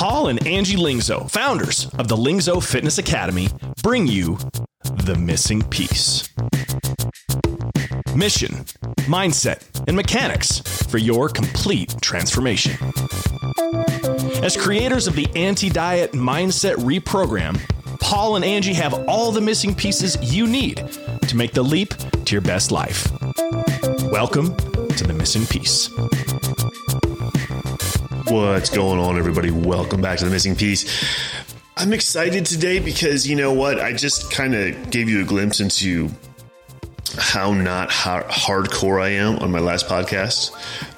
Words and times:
Paul 0.00 0.28
and 0.28 0.46
Angie 0.46 0.78
Lingzo, 0.78 1.30
founders 1.30 1.84
of 1.98 2.08
the 2.08 2.16
Lingzo 2.16 2.64
Fitness 2.64 2.96
Academy, 2.96 3.48
bring 3.82 4.06
you 4.06 4.38
The 5.04 5.14
Missing 5.14 5.64
Piece. 5.64 6.26
Mission, 8.16 8.64
mindset, 9.10 9.62
and 9.86 9.94
mechanics 9.94 10.60
for 10.86 10.96
your 10.96 11.28
complete 11.28 11.94
transformation. 12.00 12.78
As 14.42 14.56
creators 14.56 15.06
of 15.06 15.16
the 15.16 15.28
Anti 15.36 15.68
Diet 15.68 16.12
Mindset 16.12 16.76
Reprogram, 16.76 17.60
Paul 18.00 18.36
and 18.36 18.44
Angie 18.44 18.72
have 18.72 18.94
all 19.06 19.30
the 19.30 19.42
missing 19.42 19.74
pieces 19.74 20.16
you 20.22 20.46
need 20.46 20.78
to 21.28 21.36
make 21.36 21.52
the 21.52 21.62
leap 21.62 21.92
to 22.24 22.34
your 22.34 22.40
best 22.40 22.72
life. 22.72 23.06
Welcome 24.10 24.56
to 24.56 25.04
The 25.06 25.12
Missing 25.14 25.44
Piece. 25.48 25.90
What's 28.30 28.70
going 28.70 29.00
on, 29.00 29.18
everybody? 29.18 29.50
Welcome 29.50 30.00
back 30.00 30.20
to 30.20 30.24
the 30.24 30.30
missing 30.30 30.54
piece. 30.54 31.04
I'm 31.76 31.92
excited 31.92 32.46
today 32.46 32.78
because 32.78 33.28
you 33.28 33.34
know 33.34 33.52
what? 33.52 33.80
I 33.80 33.92
just 33.92 34.30
kind 34.30 34.54
of 34.54 34.92
gave 34.92 35.08
you 35.08 35.22
a 35.22 35.24
glimpse 35.24 35.58
into 35.58 36.10
how 37.18 37.52
not 37.54 37.90
hard- 37.90 38.26
hardcore 38.26 39.02
I 39.02 39.08
am 39.08 39.40
on 39.40 39.50
my 39.50 39.58
last 39.58 39.88
podcast. 39.88 40.52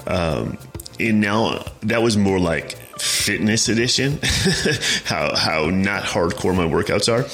Um, 0.07 0.59
and 1.01 1.23
now 1.23 1.65
that 1.85 2.03
was 2.03 2.19
more 2.19 2.39
like 2.39 2.73
fitness 2.99 3.71
edition, 3.71 4.19
how, 5.07 5.35
how 5.35 5.71
not 5.71 6.03
hardcore 6.03 6.55
my 6.55 6.67
workouts 6.67 7.09
are. 7.11 7.25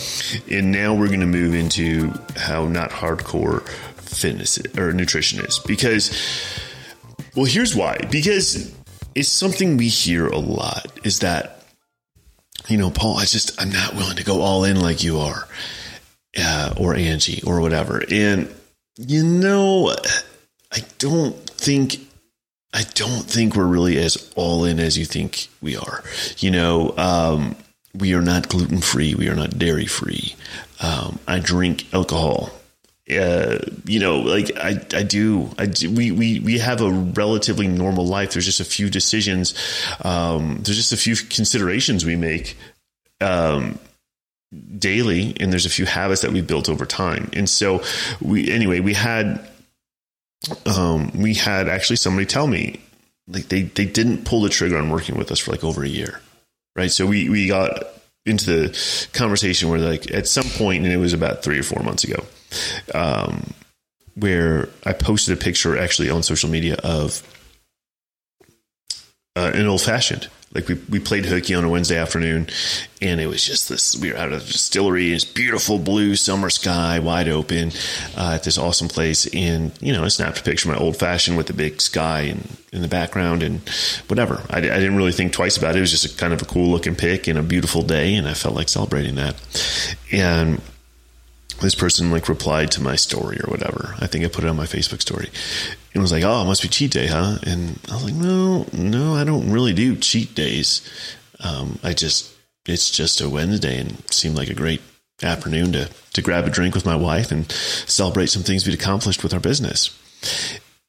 And 0.56 0.70
now 0.70 0.94
we're 0.94 1.08
going 1.08 1.18
to 1.18 1.26
move 1.26 1.56
into 1.56 2.12
how 2.36 2.68
not 2.68 2.90
hardcore 2.90 3.66
fitness 3.96 4.60
or 4.78 4.92
nutrition 4.92 5.44
is 5.44 5.58
because, 5.66 6.16
well, 7.34 7.46
here's 7.46 7.74
why. 7.74 7.98
Because 8.12 8.77
is 9.18 9.30
something 9.30 9.76
we 9.76 9.88
hear 9.88 10.28
a 10.28 10.38
lot 10.38 10.86
is 11.02 11.18
that, 11.18 11.64
you 12.68 12.76
know, 12.76 12.88
Paul, 12.88 13.18
I 13.18 13.24
just, 13.24 13.60
I'm 13.60 13.70
not 13.70 13.94
willing 13.94 14.16
to 14.16 14.24
go 14.24 14.42
all 14.42 14.62
in 14.62 14.80
like 14.80 15.02
you 15.02 15.18
are, 15.18 15.48
uh, 16.38 16.74
or 16.78 16.94
Angie, 16.94 17.42
or 17.44 17.60
whatever. 17.60 18.00
And, 18.10 18.48
you 18.96 19.24
know, 19.24 19.92
I 20.70 20.84
don't 20.98 21.34
think, 21.50 21.96
I 22.72 22.84
don't 22.94 23.24
think 23.24 23.56
we're 23.56 23.66
really 23.66 23.98
as 23.98 24.32
all 24.36 24.64
in 24.64 24.78
as 24.78 24.96
you 24.96 25.04
think 25.04 25.48
we 25.60 25.76
are. 25.76 26.04
You 26.38 26.52
know, 26.52 26.94
um, 26.96 27.56
we 27.92 28.14
are 28.14 28.22
not 28.22 28.48
gluten 28.48 28.80
free. 28.80 29.16
We 29.16 29.28
are 29.28 29.34
not 29.34 29.58
dairy 29.58 29.86
free. 29.86 30.36
Um, 30.80 31.18
I 31.26 31.40
drink 31.40 31.92
alcohol 31.92 32.52
uh, 33.10 33.58
you 33.84 34.00
know, 34.00 34.20
like 34.20 34.50
I, 34.56 34.80
I 34.94 35.02
do, 35.02 35.50
I 35.58 35.66
do, 35.66 35.90
we, 35.90 36.10
we, 36.10 36.40
we 36.40 36.58
have 36.58 36.80
a 36.80 36.90
relatively 36.90 37.66
normal 37.66 38.06
life. 38.06 38.32
There's 38.32 38.44
just 38.44 38.60
a 38.60 38.64
few 38.64 38.90
decisions. 38.90 39.54
Um, 40.04 40.60
there's 40.62 40.76
just 40.76 40.92
a 40.92 40.96
few 40.96 41.16
considerations 41.16 42.04
we 42.04 42.16
make, 42.16 42.56
um, 43.20 43.78
daily 44.78 45.36
and 45.40 45.52
there's 45.52 45.66
a 45.66 45.70
few 45.70 45.84
habits 45.84 46.22
that 46.22 46.32
we 46.32 46.40
built 46.40 46.68
over 46.68 46.86
time. 46.86 47.30
And 47.34 47.48
so 47.48 47.82
we, 48.20 48.50
anyway, 48.50 48.80
we 48.80 48.94
had, 48.94 49.46
um, 50.64 51.10
we 51.14 51.34
had 51.34 51.68
actually 51.68 51.96
somebody 51.96 52.26
tell 52.26 52.46
me 52.46 52.80
like 53.26 53.48
they, 53.48 53.62
they 53.62 53.84
didn't 53.84 54.24
pull 54.24 54.40
the 54.42 54.48
trigger 54.48 54.78
on 54.78 54.90
working 54.90 55.16
with 55.18 55.30
us 55.30 55.38
for 55.38 55.50
like 55.50 55.64
over 55.64 55.82
a 55.82 55.88
year. 55.88 56.20
Right. 56.76 56.90
So 56.90 57.06
we, 57.06 57.28
we 57.28 57.48
got 57.48 57.84
into 58.24 58.46
the 58.46 59.08
conversation 59.12 59.68
where 59.68 59.80
like 59.80 60.10
at 60.12 60.28
some 60.28 60.46
point, 60.50 60.84
and 60.84 60.92
it 60.92 60.98
was 60.98 61.12
about 61.12 61.42
three 61.42 61.58
or 61.58 61.62
four 61.62 61.82
months 61.82 62.04
ago, 62.04 62.24
um, 62.94 63.52
where 64.14 64.68
I 64.84 64.92
posted 64.92 65.36
a 65.36 65.40
picture 65.40 65.78
actually 65.78 66.10
on 66.10 66.22
social 66.22 66.50
media 66.50 66.76
of 66.82 67.22
uh, 69.36 69.52
an 69.54 69.66
old 69.66 69.82
fashioned. 69.82 70.28
Like 70.54 70.66
we, 70.66 70.74
we 70.88 70.98
played 70.98 71.26
hooky 71.26 71.54
on 71.54 71.62
a 71.62 71.68
Wednesday 71.68 71.98
afternoon, 71.98 72.48
and 73.02 73.20
it 73.20 73.26
was 73.26 73.44
just 73.44 73.68
this. 73.68 73.94
We 73.94 74.10
were 74.10 74.16
at 74.16 74.32
a 74.32 74.38
distillery, 74.38 75.12
it's 75.12 75.24
beautiful 75.24 75.78
blue 75.78 76.16
summer 76.16 76.48
sky, 76.48 76.98
wide 77.00 77.28
open, 77.28 77.70
uh, 78.16 78.32
at 78.34 78.44
this 78.44 78.56
awesome 78.56 78.88
place. 78.88 79.26
And 79.34 79.72
you 79.82 79.92
know, 79.92 80.04
I 80.04 80.08
snapped 80.08 80.40
a 80.40 80.42
picture 80.42 80.70
of 80.70 80.78
my 80.78 80.82
old 80.82 80.96
fashioned 80.96 81.36
with 81.36 81.48
the 81.48 81.52
big 81.52 81.82
sky 81.82 82.22
and 82.22 82.56
in 82.72 82.80
the 82.80 82.88
background 82.88 83.42
and 83.42 83.60
whatever. 84.08 84.42
I, 84.48 84.58
I 84.58 84.60
didn't 84.60 84.96
really 84.96 85.12
think 85.12 85.34
twice 85.34 85.58
about 85.58 85.74
it. 85.74 85.78
It 85.78 85.82
was 85.82 85.90
just 85.90 86.06
a 86.06 86.16
kind 86.16 86.32
of 86.32 86.40
a 86.40 86.46
cool 86.46 86.70
looking 86.70 86.94
pic 86.94 87.26
and 87.26 87.38
a 87.38 87.42
beautiful 87.42 87.82
day, 87.82 88.14
and 88.14 88.26
I 88.26 88.32
felt 88.32 88.54
like 88.54 88.70
celebrating 88.70 89.16
that. 89.16 89.36
And 90.10 90.62
this 91.60 91.74
person 91.74 92.10
like 92.10 92.28
replied 92.28 92.70
to 92.72 92.82
my 92.82 92.96
story 92.96 93.38
or 93.42 93.50
whatever. 93.50 93.94
I 94.00 94.06
think 94.06 94.24
I 94.24 94.28
put 94.28 94.44
it 94.44 94.48
on 94.48 94.56
my 94.56 94.66
Facebook 94.66 95.00
story 95.00 95.28
and 95.92 96.02
was 96.02 96.12
like, 96.12 96.24
"Oh, 96.24 96.42
it 96.42 96.46
must 96.46 96.62
be 96.62 96.68
cheat 96.68 96.92
day, 96.92 97.06
huh?" 97.06 97.38
And 97.44 97.78
I 97.90 97.94
was 97.94 98.04
like, 98.04 98.14
"No, 98.14 98.66
no, 98.72 99.14
I 99.14 99.24
don't 99.24 99.50
really 99.50 99.72
do 99.72 99.96
cheat 99.96 100.34
days. 100.34 100.82
Um, 101.40 101.78
I 101.82 101.92
just 101.92 102.30
it's 102.66 102.90
just 102.90 103.20
a 103.20 103.28
Wednesday 103.28 103.78
and 103.78 104.02
seemed 104.10 104.36
like 104.36 104.50
a 104.50 104.54
great 104.54 104.82
afternoon 105.22 105.72
to 105.72 105.90
to 106.12 106.22
grab 106.22 106.46
a 106.46 106.50
drink 106.50 106.74
with 106.74 106.86
my 106.86 106.96
wife 106.96 107.32
and 107.32 107.50
celebrate 107.50 108.26
some 108.26 108.42
things 108.42 108.66
we'd 108.66 108.74
accomplished 108.74 109.22
with 109.22 109.34
our 109.34 109.40
business." 109.40 109.90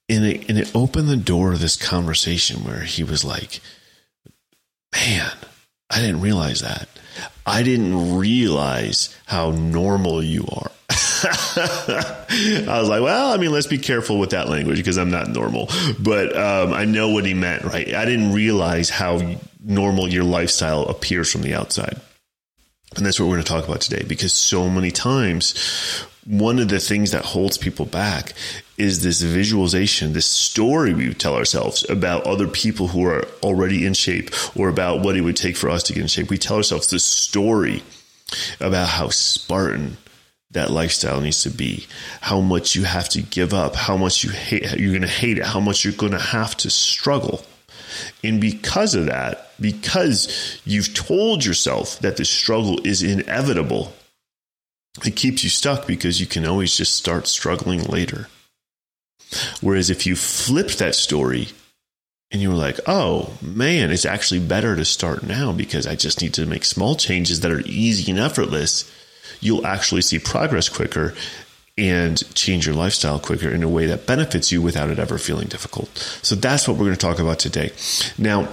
And 0.08 0.26
it 0.26 0.50
and 0.50 0.58
it 0.58 0.76
opened 0.76 1.10
the 1.10 1.18
door 1.18 1.52
to 1.52 1.58
this 1.58 1.76
conversation 1.76 2.64
where 2.64 2.82
he 2.82 3.04
was 3.04 3.24
like, 3.24 3.62
"Man, 4.94 5.32
I 5.90 6.00
didn't 6.00 6.22
realize 6.22 6.62
that." 6.62 6.90
I 7.46 7.64
didn't 7.64 8.18
realize 8.18 9.16
how 9.26 9.52
normal 9.52 10.24
you 10.24 10.46
are. 10.52 10.72
I 10.92 12.78
was 12.80 12.90
like, 12.90 13.02
well, 13.02 13.32
I 13.34 13.38
mean, 13.38 13.52
let's 13.52 13.68
be 13.68 13.78
careful 13.78 14.20
with 14.20 14.30
that 14.32 14.50
language 14.50 14.78
because 14.78 14.98
I'm 14.98 15.12
not 15.12 15.28
normal. 15.30 15.70
But 16.00 16.36
um, 16.36 16.74
I 16.74 16.86
know 16.86 17.10
what 17.10 17.26
he 17.26 17.34
meant, 17.34 17.64
right? 17.64 17.94
I 17.94 18.06
didn't 18.06 18.34
realize 18.34 18.90
how 18.90 19.36
normal 19.64 20.08
your 20.08 20.24
lifestyle 20.24 20.84
appears 20.84 21.32
from 21.32 21.42
the 21.42 21.54
outside. 21.54 22.00
And 22.96 23.06
that's 23.06 23.20
what 23.20 23.28
we're 23.28 23.36
going 23.36 23.44
to 23.44 23.52
talk 23.52 23.68
about 23.68 23.82
today 23.82 24.04
because 24.08 24.34
so 24.34 24.70
many 24.70 24.92
times, 24.92 25.54
one 26.30 26.60
of 26.60 26.70
the 26.70 26.80
things 26.80 27.10
that 27.10 27.26
holds 27.26 27.58
people 27.58 27.88
back 27.88 28.34
is 28.78 29.02
this 29.02 29.20
visualization, 29.20 30.14
this 30.14 30.28
story 30.28 30.94
we 30.94 31.12
tell 31.16 31.34
ourselves 31.34 31.90
about 31.90 32.28
other 32.28 32.48
people 32.48 32.88
who 32.88 33.04
are 33.04 33.28
already 33.42 33.84
in 33.84 33.96
shape 33.96 34.30
or 34.56 34.70
about 34.70 35.02
what 35.02 35.16
it 35.16 35.22
would 35.22 35.36
take 35.36 35.58
for 35.58 35.72
us 35.72 35.82
to 35.82 35.94
get 35.94 36.02
in 36.02 36.08
shape. 36.08 36.30
We 36.30 36.38
tell 36.38 36.58
ourselves 36.58 36.92
this 36.92 37.04
story 37.04 37.82
about 38.60 38.90
how 38.90 39.10
Spartan 39.10 39.98
that 40.52 40.70
lifestyle 40.70 41.20
needs 41.20 41.42
to 41.44 41.50
be, 41.50 41.88
how 42.22 42.42
much 42.42 42.76
you 42.76 42.84
have 42.84 43.10
to 43.10 43.24
give 43.24 43.52
up, 43.52 43.76
how 43.76 43.98
much 43.98 44.24
you 44.24 44.30
hate, 44.30 44.80
you're 44.80 44.92
going 44.92 45.02
to 45.02 45.08
hate 45.08 45.40
it, 45.40 45.46
how 45.46 45.60
much 45.60 45.84
you're 45.84 45.94
going 45.94 46.12
to 46.12 46.20
have 46.20 46.56
to 46.58 46.70
struggle. 46.70 47.44
And 48.24 48.40
because 48.40 48.94
of 48.94 49.08
that, 49.08 49.52
because 49.60 50.62
you've 50.64 50.94
told 50.94 51.44
yourself 51.44 51.98
that 52.00 52.18
the 52.18 52.26
struggle 52.26 52.80
is 52.86 53.02
inevitable, 53.02 53.94
it 55.06 55.16
keeps 55.16 55.44
you 55.44 55.50
stuck 55.50 55.88
because 55.88 56.20
you 56.20 56.28
can 56.28 56.46
always 56.46 56.76
just 56.76 56.96
start 56.96 57.28
struggling 57.28 57.84
later. 57.84 58.28
Whereas 59.62 59.90
if 59.90 60.06
you 60.06 60.16
flipped 60.16 60.80
that 60.80 60.96
story 60.96 61.50
and 62.32 62.42
you 62.42 62.50
were 62.50 62.56
like, 62.56 62.80
oh 62.88 63.38
man, 63.42 63.92
it's 63.92 64.06
actually 64.06 64.40
better 64.40 64.76
to 64.76 64.86
start 64.86 65.24
now 65.24 65.52
because 65.52 65.88
I 65.88 65.96
just 65.96 66.22
need 66.22 66.34
to 66.36 66.46
make 66.46 66.66
small 66.66 66.96
changes 66.96 67.42
that 67.42 67.52
are 67.52 67.62
easy 67.66 68.12
and 68.12 68.20
effortless, 68.20 68.92
you'll 69.40 69.66
actually 69.66 70.02
see 70.02 70.20
progress 70.20 70.70
quicker 70.70 71.14
and 71.78 72.22
change 72.36 72.66
your 72.66 72.76
lifestyle 72.76 73.20
quicker 73.20 73.50
in 73.50 73.64
a 73.64 73.70
way 73.70 73.86
that 73.86 74.06
benefits 74.06 74.52
you 74.52 74.62
without 74.62 74.90
it 74.90 75.00
ever 75.00 75.18
feeling 75.18 75.48
difficult. 75.48 75.98
So 76.22 76.36
that's 76.36 76.68
what 76.68 76.76
we're 76.76 76.86
going 76.86 76.98
to 76.98 77.06
talk 77.06 77.20
about 77.20 77.40
today. 77.40 77.72
Now, 78.18 78.50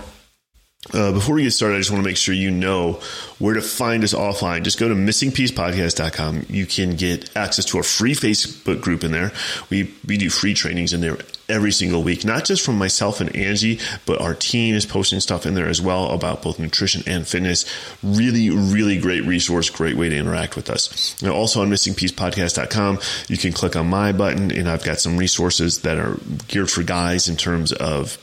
uh, 0.92 1.12
before 1.12 1.34
we 1.34 1.42
get 1.42 1.50
started, 1.52 1.76
I 1.76 1.78
just 1.78 1.90
want 1.90 2.02
to 2.02 2.08
make 2.08 2.16
sure 2.16 2.34
you 2.34 2.50
know 2.50 3.00
where 3.38 3.54
to 3.54 3.60
find 3.60 4.04
us 4.04 4.14
offline. 4.14 4.62
Just 4.62 4.78
go 4.78 4.88
to 4.88 4.94
missingpiecepodcast.com. 4.94 6.46
You 6.48 6.66
can 6.66 6.96
get 6.96 7.36
access 7.36 7.64
to 7.66 7.78
our 7.78 7.82
free 7.82 8.14
Facebook 8.14 8.80
group 8.80 9.04
in 9.04 9.12
there. 9.12 9.32
We, 9.70 9.94
we 10.06 10.16
do 10.16 10.30
free 10.30 10.54
trainings 10.54 10.92
in 10.92 11.00
there 11.00 11.18
every 11.48 11.72
single 11.72 12.02
week, 12.02 12.24
not 12.24 12.44
just 12.44 12.64
from 12.64 12.76
myself 12.78 13.20
and 13.20 13.34
Angie, 13.36 13.78
but 14.04 14.20
our 14.20 14.34
team 14.34 14.74
is 14.74 14.86
posting 14.86 15.20
stuff 15.20 15.46
in 15.46 15.54
there 15.54 15.68
as 15.68 15.80
well 15.80 16.10
about 16.10 16.42
both 16.42 16.58
nutrition 16.58 17.02
and 17.06 17.26
fitness. 17.26 17.64
Really, 18.02 18.50
really 18.50 18.98
great 18.98 19.24
resource, 19.24 19.70
great 19.70 19.96
way 19.96 20.08
to 20.08 20.16
interact 20.16 20.56
with 20.56 20.70
us. 20.70 21.20
Now, 21.22 21.32
also 21.32 21.62
on 21.62 21.70
missingpiecepodcast.com, 21.70 22.98
you 23.28 23.36
can 23.36 23.52
click 23.52 23.76
on 23.76 23.88
my 23.88 24.12
button 24.12 24.50
and 24.50 24.68
I've 24.68 24.84
got 24.84 24.98
some 24.98 25.16
resources 25.16 25.82
that 25.82 25.98
are 25.98 26.18
geared 26.48 26.70
for 26.70 26.82
guys 26.82 27.28
in 27.28 27.36
terms 27.36 27.72
of 27.72 28.18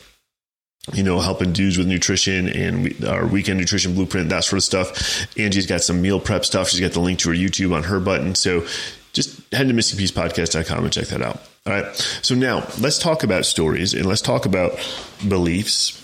you 0.92 1.02
know, 1.02 1.18
helping 1.18 1.52
dudes 1.52 1.78
with 1.78 1.86
nutrition 1.86 2.48
and 2.48 2.84
we, 2.84 3.06
our 3.06 3.26
weekend 3.26 3.58
nutrition 3.58 3.94
blueprint, 3.94 4.28
that 4.28 4.44
sort 4.44 4.58
of 4.58 4.64
stuff. 4.64 5.26
Angie's 5.38 5.66
got 5.66 5.82
some 5.82 6.02
meal 6.02 6.20
prep 6.20 6.44
stuff. 6.44 6.68
She's 6.68 6.80
got 6.80 6.92
the 6.92 7.00
link 7.00 7.20
to 7.20 7.30
her 7.30 7.34
YouTube 7.34 7.74
on 7.74 7.84
her 7.84 8.00
button. 8.00 8.34
So 8.34 8.66
just 9.12 9.40
head 9.52 9.68
to 9.68 9.74
missingpiecepodcast.com 9.74 10.84
and 10.84 10.92
check 10.92 11.06
that 11.06 11.22
out. 11.22 11.40
All 11.66 11.72
right. 11.72 11.94
So 12.22 12.34
now 12.34 12.66
let's 12.80 12.98
talk 12.98 13.22
about 13.22 13.46
stories 13.46 13.94
and 13.94 14.04
let's 14.04 14.20
talk 14.20 14.44
about 14.44 14.72
beliefs 15.26 16.00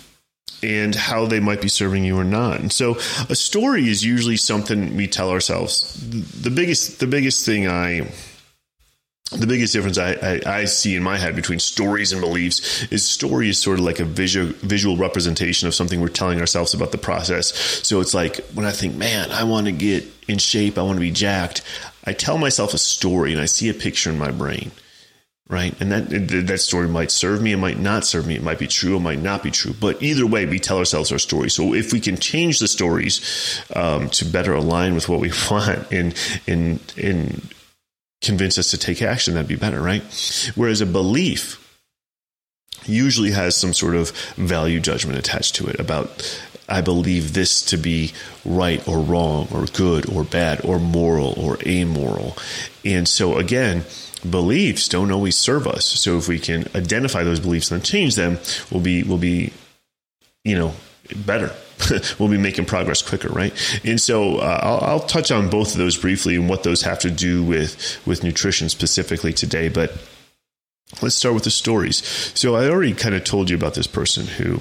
and 0.62 0.94
how 0.94 1.26
they 1.26 1.40
might 1.40 1.60
be 1.60 1.68
serving 1.68 2.04
you 2.04 2.18
or 2.18 2.24
not. 2.24 2.60
And 2.60 2.72
so 2.72 2.96
a 3.28 3.34
story 3.34 3.88
is 3.88 4.04
usually 4.04 4.36
something 4.36 4.96
we 4.96 5.06
tell 5.06 5.30
ourselves. 5.30 5.94
The 6.42 6.50
biggest, 6.50 7.00
the 7.00 7.06
biggest 7.06 7.44
thing 7.44 7.68
I 7.68 8.10
the 9.30 9.46
biggest 9.46 9.72
difference 9.72 9.96
I, 9.96 10.12
I, 10.12 10.40
I, 10.46 10.64
see 10.64 10.96
in 10.96 11.02
my 11.02 11.16
head 11.16 11.36
between 11.36 11.60
stories 11.60 12.12
and 12.12 12.20
beliefs 12.20 12.82
is 12.90 13.06
story 13.06 13.48
is 13.48 13.58
sort 13.58 13.78
of 13.78 13.84
like 13.84 14.00
a 14.00 14.04
visual 14.04 14.48
visual 14.48 14.96
representation 14.96 15.68
of 15.68 15.74
something 15.74 16.00
we're 16.00 16.08
telling 16.08 16.40
ourselves 16.40 16.74
about 16.74 16.90
the 16.90 16.98
process. 16.98 17.54
So 17.86 18.00
it's 18.00 18.12
like 18.12 18.38
when 18.54 18.66
I 18.66 18.72
think, 18.72 18.96
man, 18.96 19.30
I 19.30 19.44
want 19.44 19.66
to 19.66 19.72
get 19.72 20.04
in 20.26 20.38
shape, 20.38 20.78
I 20.78 20.82
want 20.82 20.96
to 20.96 21.00
be 21.00 21.12
jacked. 21.12 21.62
I 22.04 22.12
tell 22.12 22.38
myself 22.38 22.74
a 22.74 22.78
story 22.78 23.32
and 23.32 23.40
I 23.40 23.44
see 23.44 23.68
a 23.68 23.74
picture 23.74 24.10
in 24.10 24.18
my 24.18 24.32
brain, 24.32 24.72
right? 25.48 25.80
And 25.80 25.92
that 25.92 26.08
that 26.46 26.58
story 26.58 26.88
might 26.88 27.12
serve 27.12 27.40
me, 27.40 27.52
it 27.52 27.58
might 27.58 27.78
not 27.78 28.04
serve 28.04 28.26
me, 28.26 28.34
it 28.34 28.42
might 28.42 28.58
be 28.58 28.66
true, 28.66 28.96
it 28.96 29.00
might 29.00 29.22
not 29.22 29.44
be 29.44 29.52
true. 29.52 29.74
But 29.78 30.02
either 30.02 30.26
way, 30.26 30.44
we 30.44 30.58
tell 30.58 30.78
ourselves 30.78 31.12
our 31.12 31.20
story. 31.20 31.50
So 31.50 31.72
if 31.72 31.92
we 31.92 32.00
can 32.00 32.16
change 32.16 32.58
the 32.58 32.66
stories 32.66 33.62
um, 33.76 34.10
to 34.10 34.24
better 34.24 34.54
align 34.54 34.96
with 34.96 35.08
what 35.08 35.20
we 35.20 35.30
want 35.50 35.92
and 35.92 36.14
in 36.48 36.80
in 36.96 37.42
convince 38.22 38.58
us 38.58 38.70
to 38.70 38.78
take 38.78 39.02
action, 39.02 39.34
that'd 39.34 39.48
be 39.48 39.56
better, 39.56 39.80
right? 39.80 40.02
Whereas 40.54 40.80
a 40.80 40.86
belief 40.86 41.56
usually 42.84 43.30
has 43.30 43.56
some 43.56 43.72
sort 43.72 43.94
of 43.94 44.10
value 44.36 44.80
judgment 44.80 45.18
attached 45.18 45.54
to 45.56 45.66
it 45.66 45.78
about 45.78 46.40
I 46.68 46.82
believe 46.82 47.34
this 47.34 47.62
to 47.62 47.76
be 47.76 48.12
right 48.44 48.86
or 48.86 49.00
wrong 49.00 49.48
or 49.52 49.64
good 49.66 50.08
or 50.08 50.22
bad 50.22 50.64
or 50.64 50.78
moral 50.78 51.34
or 51.36 51.58
amoral. 51.66 52.36
And 52.84 53.08
so 53.08 53.38
again, 53.38 53.84
beliefs 54.28 54.88
don't 54.88 55.10
always 55.10 55.36
serve 55.36 55.66
us. 55.66 55.84
So 55.84 56.16
if 56.16 56.28
we 56.28 56.38
can 56.38 56.68
identify 56.76 57.24
those 57.24 57.40
beliefs 57.40 57.72
and 57.72 57.80
then 57.80 57.84
change 57.84 58.14
them, 58.14 58.38
we'll 58.70 58.82
be 58.82 59.02
we'll 59.02 59.18
be 59.18 59.52
you 60.44 60.56
know 60.56 60.74
better 61.26 61.52
we'll 62.18 62.28
be 62.28 62.38
making 62.38 62.66
progress 62.66 63.02
quicker, 63.02 63.28
right? 63.28 63.52
And 63.84 64.00
so 64.00 64.38
uh, 64.38 64.60
I'll, 64.62 64.90
I'll, 64.90 65.00
touch 65.00 65.30
on 65.30 65.50
both 65.50 65.72
of 65.72 65.78
those 65.78 65.96
briefly 65.96 66.36
and 66.36 66.48
what 66.48 66.62
those 66.62 66.82
have 66.82 66.98
to 67.00 67.10
do 67.10 67.42
with 67.42 68.00
with 68.06 68.22
nutrition 68.22 68.68
specifically 68.68 69.32
today. 69.32 69.68
But 69.68 69.92
let's 71.02 71.14
start 71.14 71.34
with 71.34 71.44
the 71.44 71.50
stories. 71.50 72.04
So 72.34 72.54
I 72.56 72.68
already 72.68 72.94
kind 72.94 73.14
of 73.14 73.24
told 73.24 73.50
you 73.50 73.56
about 73.56 73.74
this 73.74 73.86
person 73.86 74.26
who 74.26 74.60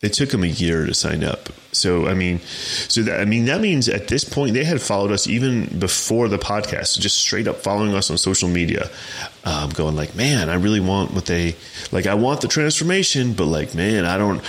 it 0.00 0.12
took 0.12 0.32
him 0.32 0.44
a 0.44 0.48
year 0.48 0.86
to 0.86 0.94
sign 0.94 1.24
up. 1.24 1.48
So 1.72 2.06
I 2.06 2.14
mean, 2.14 2.40
so 2.40 3.02
that 3.02 3.20
I 3.20 3.24
mean 3.24 3.46
that 3.46 3.60
means 3.60 3.88
at 3.88 4.08
this 4.08 4.24
point 4.24 4.54
they 4.54 4.64
had 4.64 4.80
followed 4.80 5.10
us 5.10 5.26
even 5.26 5.78
before 5.78 6.28
the 6.28 6.38
podcast, 6.38 6.98
just 7.00 7.18
straight 7.18 7.48
up 7.48 7.56
following 7.56 7.94
us 7.94 8.10
on 8.10 8.16
social 8.16 8.48
media, 8.48 8.90
um, 9.44 9.70
going 9.70 9.96
like, 9.96 10.14
man, 10.14 10.48
I 10.50 10.54
really 10.54 10.80
want 10.80 11.12
what 11.12 11.26
they 11.26 11.56
like. 11.90 12.06
I 12.06 12.14
want 12.14 12.40
the 12.40 12.48
transformation, 12.48 13.32
but 13.32 13.46
like, 13.46 13.74
man, 13.74 14.04
I 14.04 14.18
don't. 14.18 14.42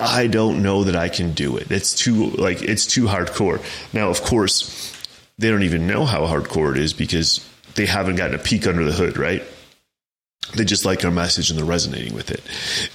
I 0.00 0.26
don't 0.26 0.62
know 0.62 0.84
that 0.84 0.96
I 0.96 1.08
can 1.08 1.32
do 1.32 1.56
it. 1.56 1.70
It's 1.70 1.94
too 1.94 2.30
like 2.30 2.62
it's 2.62 2.86
too 2.86 3.04
hardcore. 3.04 3.62
Now, 3.92 4.08
of 4.08 4.22
course, 4.22 4.92
they 5.38 5.50
don't 5.50 5.62
even 5.62 5.86
know 5.86 6.04
how 6.04 6.26
hardcore 6.26 6.72
it 6.72 6.78
is 6.78 6.92
because 6.92 7.46
they 7.74 7.86
haven't 7.86 8.16
gotten 8.16 8.34
a 8.34 8.42
peek 8.42 8.66
under 8.66 8.84
the 8.84 8.92
hood, 8.92 9.16
right? 9.16 9.42
They 10.54 10.64
just 10.64 10.84
like 10.84 11.04
our 11.04 11.10
message 11.10 11.50
and 11.50 11.58
they're 11.58 11.66
resonating 11.66 12.14
with 12.14 12.30
it. 12.30 12.42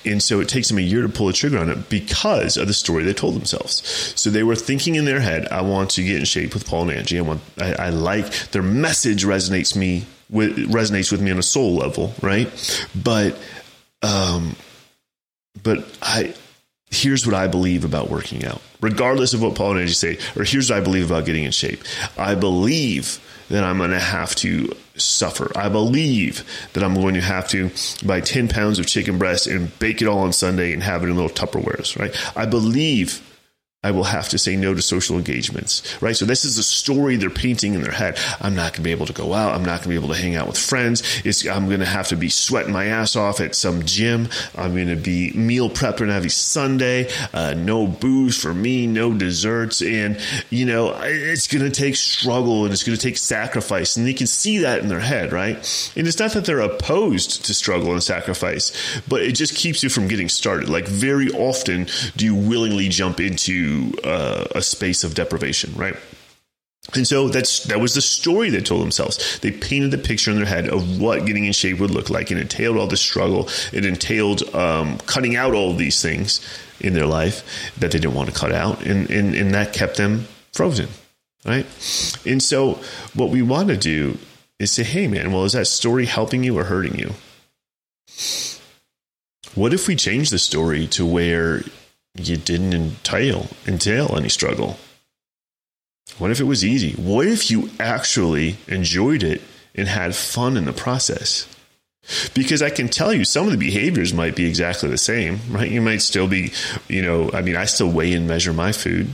And 0.03 0.21
so 0.21 0.41
it 0.41 0.49
takes 0.49 0.67
them 0.67 0.77
a 0.77 0.81
year 0.81 1.03
to 1.03 1.09
pull 1.09 1.27
the 1.27 1.33
trigger 1.33 1.57
on 1.59 1.69
it 1.69 1.89
because 1.89 2.57
of 2.57 2.67
the 2.67 2.73
story 2.73 3.03
they 3.03 3.13
told 3.13 3.35
themselves. 3.35 4.13
So 4.19 4.29
they 4.29 4.43
were 4.43 4.55
thinking 4.55 4.95
in 4.95 5.05
their 5.05 5.21
head, 5.21 5.47
I 5.47 5.61
want 5.61 5.91
to 5.91 6.03
get 6.03 6.17
in 6.17 6.25
shape 6.25 6.53
with 6.53 6.67
Paul 6.67 6.89
and 6.89 6.99
Angie. 6.99 7.17
I 7.17 7.21
want 7.21 7.41
I, 7.59 7.73
I 7.73 7.89
like 7.89 8.31
their 8.51 8.63
message 8.63 9.23
resonates 9.23 9.75
me 9.75 10.05
with 10.29 10.57
resonates 10.69 11.11
with 11.11 11.21
me 11.21 11.31
on 11.31 11.39
a 11.39 11.43
soul 11.43 11.75
level, 11.75 12.13
right? 12.21 12.49
But 12.93 13.37
um 14.01 14.55
but 15.63 15.85
I 16.01 16.33
here's 16.95 17.25
what 17.25 17.35
I 17.35 17.47
believe 17.47 17.85
about 17.85 18.09
working 18.09 18.45
out, 18.45 18.61
regardless 18.81 19.33
of 19.33 19.41
what 19.41 19.55
Paul 19.55 19.71
and 19.71 19.81
Angie 19.81 19.93
say, 19.93 20.17
or 20.35 20.43
here's 20.43 20.69
what 20.69 20.77
I 20.77 20.81
believe 20.81 21.09
about 21.09 21.25
getting 21.25 21.43
in 21.43 21.51
shape. 21.51 21.83
I 22.17 22.35
believe 22.35 23.19
that 23.49 23.63
I'm 23.63 23.77
going 23.77 23.91
to 23.91 23.99
have 23.99 24.35
to 24.37 24.75
suffer. 24.95 25.51
I 25.55 25.69
believe 25.69 26.43
that 26.73 26.83
I'm 26.83 26.95
going 26.95 27.15
to 27.15 27.21
have 27.21 27.47
to 27.49 27.69
buy 28.05 28.21
10 28.21 28.47
pounds 28.47 28.79
of 28.79 28.87
chicken 28.87 29.17
breast 29.17 29.47
and 29.47 29.77
bake 29.79 30.01
it 30.01 30.07
all 30.07 30.19
on 30.19 30.33
Sunday 30.33 30.73
and 30.73 30.81
have 30.81 31.03
it 31.03 31.07
in 31.07 31.15
little 31.15 31.29
Tupperwares, 31.29 31.97
right? 31.99 32.15
I 32.35 32.45
believe 32.45 33.21
I 33.85 33.91
will 33.91 34.03
have 34.05 34.29
to 34.29 34.39
say 34.39 34.55
no 34.55 34.73
to 34.73 34.81
social 34.81 35.15
engagements, 35.15 36.01
right? 36.01 36.17
So 36.17 36.25
this 36.25 36.43
is 36.43 36.55
the 36.55 36.63
story 36.63 37.17
they're 37.17 37.29
painting 37.29 37.75
in 37.75 37.83
their 37.83 37.91
head. 37.91 38.17
I'm 38.41 38.55
not 38.55 38.73
going 38.73 38.77
to 38.77 38.81
be 38.81 38.89
able 38.89 39.05
to 39.05 39.13
go 39.13 39.31
out. 39.35 39.53
I'm 39.53 39.63
not 39.63 39.83
going 39.83 39.83
to 39.83 39.89
be 39.89 39.95
able 39.95 40.07
to 40.07 40.19
hang 40.19 40.35
out 40.35 40.47
with 40.47 40.57
friends. 40.57 41.03
It's, 41.23 41.47
I'm 41.47 41.67
going 41.67 41.81
to 41.81 41.85
have 41.85 42.07
to 42.07 42.15
be 42.15 42.29
sweating 42.29 42.73
my 42.73 42.85
ass 42.85 43.15
off 43.15 43.39
at 43.39 43.53
some 43.53 43.85
gym. 43.85 44.27
I'm 44.55 44.73
going 44.73 44.87
to 44.87 44.95
be 44.95 45.33
meal 45.33 45.69
prepping 45.69 46.09
every 46.09 46.31
Sunday. 46.31 47.11
Uh, 47.31 47.53
no 47.53 47.85
booze 47.85 48.35
for 48.41 48.55
me, 48.55 48.87
no 48.87 49.13
desserts. 49.13 49.83
And, 49.83 50.19
you 50.49 50.65
know, 50.65 50.95
it's 51.03 51.45
going 51.45 51.63
to 51.63 51.69
take 51.69 51.95
struggle 51.95 52.63
and 52.63 52.73
it's 52.73 52.83
going 52.83 52.97
to 52.97 53.01
take 53.01 53.17
sacrifice. 53.17 53.97
And 53.97 54.07
they 54.07 54.15
can 54.15 54.25
see 54.25 54.57
that 54.59 54.79
in 54.79 54.87
their 54.87 54.99
head, 54.99 55.31
right? 55.31 55.57
And 55.95 56.07
it's 56.07 56.17
not 56.17 56.31
that 56.33 56.45
they're 56.45 56.59
opposed 56.59 57.45
to 57.45 57.53
struggle 57.53 57.91
and 57.91 58.01
sacrifice, 58.01 58.71
but 59.07 59.21
it 59.21 59.33
just 59.33 59.53
keeps 59.55 59.83
you 59.83 59.89
from 59.89 60.07
getting 60.07 60.27
started. 60.27 60.69
Like 60.69 60.87
very 60.87 61.29
often 61.29 61.85
do 62.15 62.25
you 62.25 62.33
willingly 62.33 62.89
jump 62.89 63.19
into 63.19 63.74
uh, 64.03 64.45
a 64.55 64.61
space 64.61 65.03
of 65.03 65.13
deprivation, 65.13 65.73
right? 65.75 65.95
And 66.93 67.07
so 67.07 67.29
that's 67.29 67.63
that 67.65 67.79
was 67.79 67.95
the 67.95 68.01
story 68.01 68.49
they 68.49 68.61
told 68.61 68.81
themselves. 68.83 69.39
They 69.39 69.51
painted 69.51 69.91
the 69.91 69.97
picture 69.97 70.29
in 70.29 70.37
their 70.37 70.45
head 70.45 70.69
of 70.69 71.01
what 71.01 71.25
getting 71.25 71.45
in 71.45 71.53
shape 71.53 71.79
would 71.79 71.89
look 71.89 72.09
like. 72.09 72.31
It 72.31 72.37
entailed 72.37 72.77
all 72.77 72.87
the 72.87 72.97
struggle. 72.97 73.49
It 73.73 73.85
entailed 73.85 74.43
um, 74.53 74.99
cutting 74.99 75.35
out 75.35 75.55
all 75.55 75.73
these 75.73 76.01
things 76.01 76.45
in 76.79 76.93
their 76.93 77.07
life 77.07 77.73
that 77.79 77.91
they 77.91 77.99
didn't 77.99 78.13
want 78.13 78.29
to 78.29 78.39
cut 78.39 78.51
out, 78.51 78.85
and, 78.85 79.09
and 79.09 79.33
and 79.33 79.53
that 79.53 79.73
kept 79.73 79.97
them 79.97 80.27
frozen, 80.53 80.89
right? 81.43 81.65
And 82.25 82.41
so 82.41 82.79
what 83.15 83.29
we 83.29 83.41
want 83.41 83.69
to 83.69 83.77
do 83.77 84.19
is 84.59 84.71
say, 84.71 84.83
hey 84.83 85.07
man, 85.07 85.31
well, 85.31 85.43
is 85.43 85.53
that 85.53 85.67
story 85.67 86.05
helping 86.05 86.43
you 86.43 86.57
or 86.57 86.65
hurting 86.65 86.99
you? 86.99 87.13
What 89.55 89.73
if 89.73 89.87
we 89.87 89.95
change 89.95 90.29
the 90.29 90.39
story 90.39 90.85
to 90.87 91.05
where 91.05 91.63
you 92.15 92.37
didn't 92.37 92.73
entail 92.73 93.47
entail 93.67 94.15
any 94.15 94.29
struggle? 94.29 94.77
What 96.17 96.31
if 96.31 96.39
it 96.39 96.45
was 96.45 96.63
easy? 96.63 96.93
What 96.93 97.27
if 97.27 97.51
you 97.51 97.69
actually 97.79 98.57
enjoyed 98.67 99.23
it 99.23 99.41
and 99.73 99.87
had 99.87 100.15
fun 100.15 100.55
in 100.55 100.65
the 100.65 100.73
process? 100.73 101.47
Because 102.33 102.61
I 102.61 102.69
can 102.69 102.87
tell 102.87 103.11
you 103.11 103.25
some 103.25 103.45
of 103.47 103.51
the 103.51 103.57
behaviors 103.57 104.13
might 104.13 104.35
be 104.35 104.45
exactly 104.45 104.89
the 104.89 104.97
same, 104.97 105.39
right? 105.49 105.69
You 105.69 105.81
might 105.81 106.01
still 106.01 106.27
be, 106.27 106.53
you 106.87 107.01
know, 107.01 107.31
I 107.33 107.41
mean, 107.41 107.55
I 107.55 107.65
still 107.65 107.89
weigh 107.89 108.13
and 108.13 108.27
measure 108.27 108.53
my 108.53 108.71
food. 108.71 109.09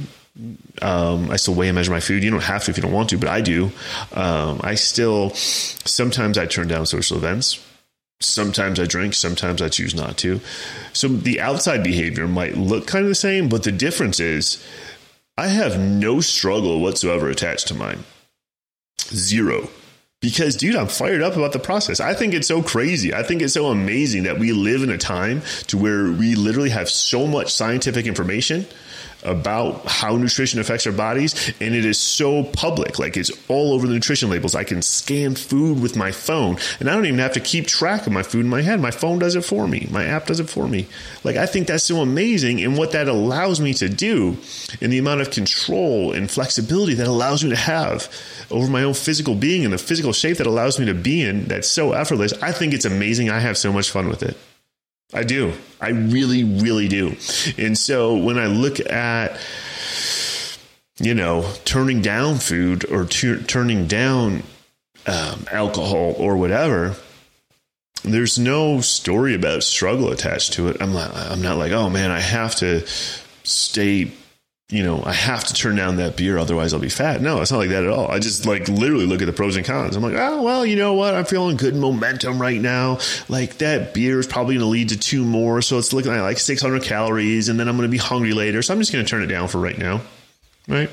Um, 0.81 1.31
I 1.31 1.37
still 1.37 1.55
weigh 1.55 1.69
and 1.69 1.75
measure 1.75 1.91
my 1.91 2.01
food. 2.01 2.23
You 2.23 2.31
don't 2.31 2.43
have 2.43 2.65
to 2.65 2.71
if 2.71 2.77
you 2.77 2.83
don't 2.83 2.91
want 2.91 3.09
to, 3.09 3.17
but 3.17 3.29
I 3.29 3.41
do. 3.41 3.71
Um, 4.13 4.59
I 4.61 4.75
still, 4.75 5.29
sometimes 5.31 6.37
I 6.37 6.45
turn 6.45 6.67
down 6.67 6.85
social 6.85 7.17
events 7.17 7.65
sometimes 8.21 8.79
I 8.79 8.85
drink, 8.85 9.13
sometimes 9.13 9.61
I 9.61 9.69
choose 9.69 9.93
not 9.93 10.17
to. 10.19 10.39
So 10.93 11.07
the 11.07 11.41
outside 11.41 11.83
behavior 11.83 12.27
might 12.27 12.57
look 12.57 12.87
kind 12.87 13.03
of 13.03 13.09
the 13.09 13.15
same, 13.15 13.49
but 13.49 13.63
the 13.63 13.71
difference 13.71 14.19
is 14.19 14.65
I 15.37 15.47
have 15.47 15.79
no 15.79 16.21
struggle 16.21 16.79
whatsoever 16.79 17.29
attached 17.29 17.67
to 17.67 17.73
mine. 17.73 18.03
Zero. 18.99 19.69
Because, 20.21 20.55
dude, 20.55 20.75
I'm 20.75 20.87
fired 20.87 21.23
up 21.23 21.35
about 21.35 21.51
the 21.51 21.59
process. 21.59 21.99
I 21.99 22.13
think 22.13 22.35
it's 22.35 22.47
so 22.47 22.61
crazy. 22.61 23.11
I 23.11 23.23
think 23.23 23.41
it's 23.41 23.55
so 23.55 23.67
amazing 23.67 24.23
that 24.23 24.37
we 24.37 24.51
live 24.51 24.83
in 24.83 24.91
a 24.91 24.97
time 24.97 25.41
to 25.67 25.77
where 25.79 26.11
we 26.11 26.35
literally 26.35 26.69
have 26.69 26.89
so 26.89 27.25
much 27.25 27.51
scientific 27.51 28.05
information 28.05 28.67
about 29.23 29.85
how 29.85 30.17
nutrition 30.17 30.59
affects 30.59 30.87
our 30.87 30.93
bodies 30.93 31.53
and 31.59 31.75
it 31.75 31.85
is 31.85 31.99
so 31.99 32.43
public 32.43 32.99
like 32.99 33.17
it's 33.17 33.31
all 33.47 33.73
over 33.73 33.87
the 33.87 33.93
nutrition 33.93 34.29
labels. 34.29 34.55
I 34.55 34.63
can 34.63 34.81
scan 34.81 35.35
food 35.35 35.81
with 35.81 35.95
my 35.95 36.11
phone 36.11 36.57
and 36.79 36.89
i 36.89 36.93
don't 36.93 37.05
even 37.05 37.19
have 37.19 37.33
to 37.33 37.39
keep 37.39 37.67
track 37.67 38.07
of 38.07 38.13
my 38.13 38.23
food 38.23 38.41
in 38.41 38.49
my 38.49 38.61
head. 38.61 38.79
My 38.79 38.91
phone 38.91 39.19
does 39.19 39.35
it 39.35 39.43
for 39.43 39.67
me. 39.67 39.87
My 39.91 40.05
app 40.05 40.27
does 40.27 40.39
it 40.39 40.49
for 40.49 40.67
me. 40.67 40.87
Like 41.23 41.37
i 41.37 41.45
think 41.45 41.67
that's 41.67 41.83
so 41.83 42.01
amazing 42.01 42.63
and 42.63 42.77
what 42.77 42.91
that 42.91 43.07
allows 43.07 43.59
me 43.59 43.73
to 43.75 43.89
do 43.89 44.37
and 44.81 44.91
the 44.91 44.97
amount 44.97 45.21
of 45.21 45.31
control 45.31 46.11
and 46.11 46.29
flexibility 46.29 46.93
that 46.95 47.07
allows 47.07 47.43
me 47.43 47.49
to 47.49 47.55
have 47.55 48.09
over 48.49 48.69
my 48.69 48.83
own 48.83 48.93
physical 48.93 49.35
being 49.35 49.63
and 49.63 49.73
the 49.73 49.77
physical 49.77 50.13
shape 50.13 50.37
that 50.37 50.47
allows 50.47 50.79
me 50.79 50.85
to 50.85 50.93
be 50.93 51.21
in 51.21 51.45
that's 51.45 51.67
so 51.67 51.93
effortless 51.93 52.33
i 52.41 52.51
think 52.51 52.73
it's 52.73 52.85
amazing. 52.85 53.29
I 53.29 53.39
have 53.39 53.57
so 53.57 53.71
much 53.71 53.91
fun 53.91 54.07
with 54.07 54.23
it 54.23 54.37
I 55.13 55.23
do. 55.23 55.53
I 55.79 55.89
really, 55.89 56.43
really 56.43 56.87
do. 56.87 57.15
And 57.57 57.77
so 57.77 58.15
when 58.17 58.37
I 58.37 58.47
look 58.47 58.79
at, 58.79 59.39
you 60.99 61.13
know, 61.13 61.51
turning 61.65 62.01
down 62.01 62.37
food 62.37 62.89
or 62.89 63.05
t- 63.05 63.43
turning 63.43 63.87
down 63.87 64.43
um, 65.07 65.45
alcohol 65.51 66.15
or 66.17 66.37
whatever, 66.37 66.95
there's 68.03 68.39
no 68.39 68.81
story 68.81 69.35
about 69.35 69.63
struggle 69.63 70.11
attached 70.11 70.53
to 70.53 70.69
it. 70.69 70.77
I'm 70.81 70.93
not, 70.93 71.15
I'm 71.15 71.41
not 71.41 71.57
like, 71.57 71.71
oh 71.71 71.89
man, 71.89 72.11
I 72.11 72.19
have 72.19 72.55
to 72.57 72.85
stay 73.43 74.11
you 74.71 74.83
know, 74.83 75.03
I 75.05 75.11
have 75.11 75.43
to 75.45 75.53
turn 75.53 75.75
down 75.75 75.97
that 75.97 76.15
beer, 76.15 76.37
otherwise 76.37 76.73
I'll 76.73 76.79
be 76.79 76.87
fat. 76.87 77.21
No, 77.21 77.41
it's 77.41 77.51
not 77.51 77.57
like 77.57 77.69
that 77.69 77.83
at 77.83 77.89
all. 77.89 78.09
I 78.09 78.19
just 78.19 78.45
like 78.45 78.69
literally 78.69 79.05
look 79.05 79.21
at 79.21 79.25
the 79.25 79.33
pros 79.33 79.57
and 79.57 79.65
cons. 79.65 79.97
I'm 79.97 80.01
like, 80.01 80.15
oh, 80.15 80.41
well, 80.41 80.65
you 80.65 80.77
know 80.77 80.93
what? 80.93 81.13
I'm 81.13 81.25
feeling 81.25 81.57
good 81.57 81.75
momentum 81.75 82.41
right 82.41 82.59
now. 82.59 82.99
Like 83.27 83.57
that 83.57 83.93
beer 83.93 84.17
is 84.19 84.27
probably 84.27 84.55
going 84.55 84.65
to 84.65 84.69
lead 84.69 84.89
to 84.89 84.97
two 84.97 85.25
more. 85.25 85.61
So 85.61 85.77
it's 85.77 85.91
looking 85.91 86.13
at 86.13 86.21
like 86.21 86.39
600 86.39 86.83
calories 86.83 87.49
and 87.49 87.59
then 87.59 87.67
I'm 87.67 87.75
going 87.75 87.87
to 87.87 87.91
be 87.91 87.97
hungry 87.97 88.33
later. 88.33 88.61
So 88.61 88.73
I'm 88.73 88.79
just 88.79 88.93
going 88.93 89.03
to 89.03 89.09
turn 89.09 89.21
it 89.23 89.27
down 89.27 89.49
for 89.49 89.59
right 89.59 89.77
now. 89.77 90.01
Right? 90.67 90.89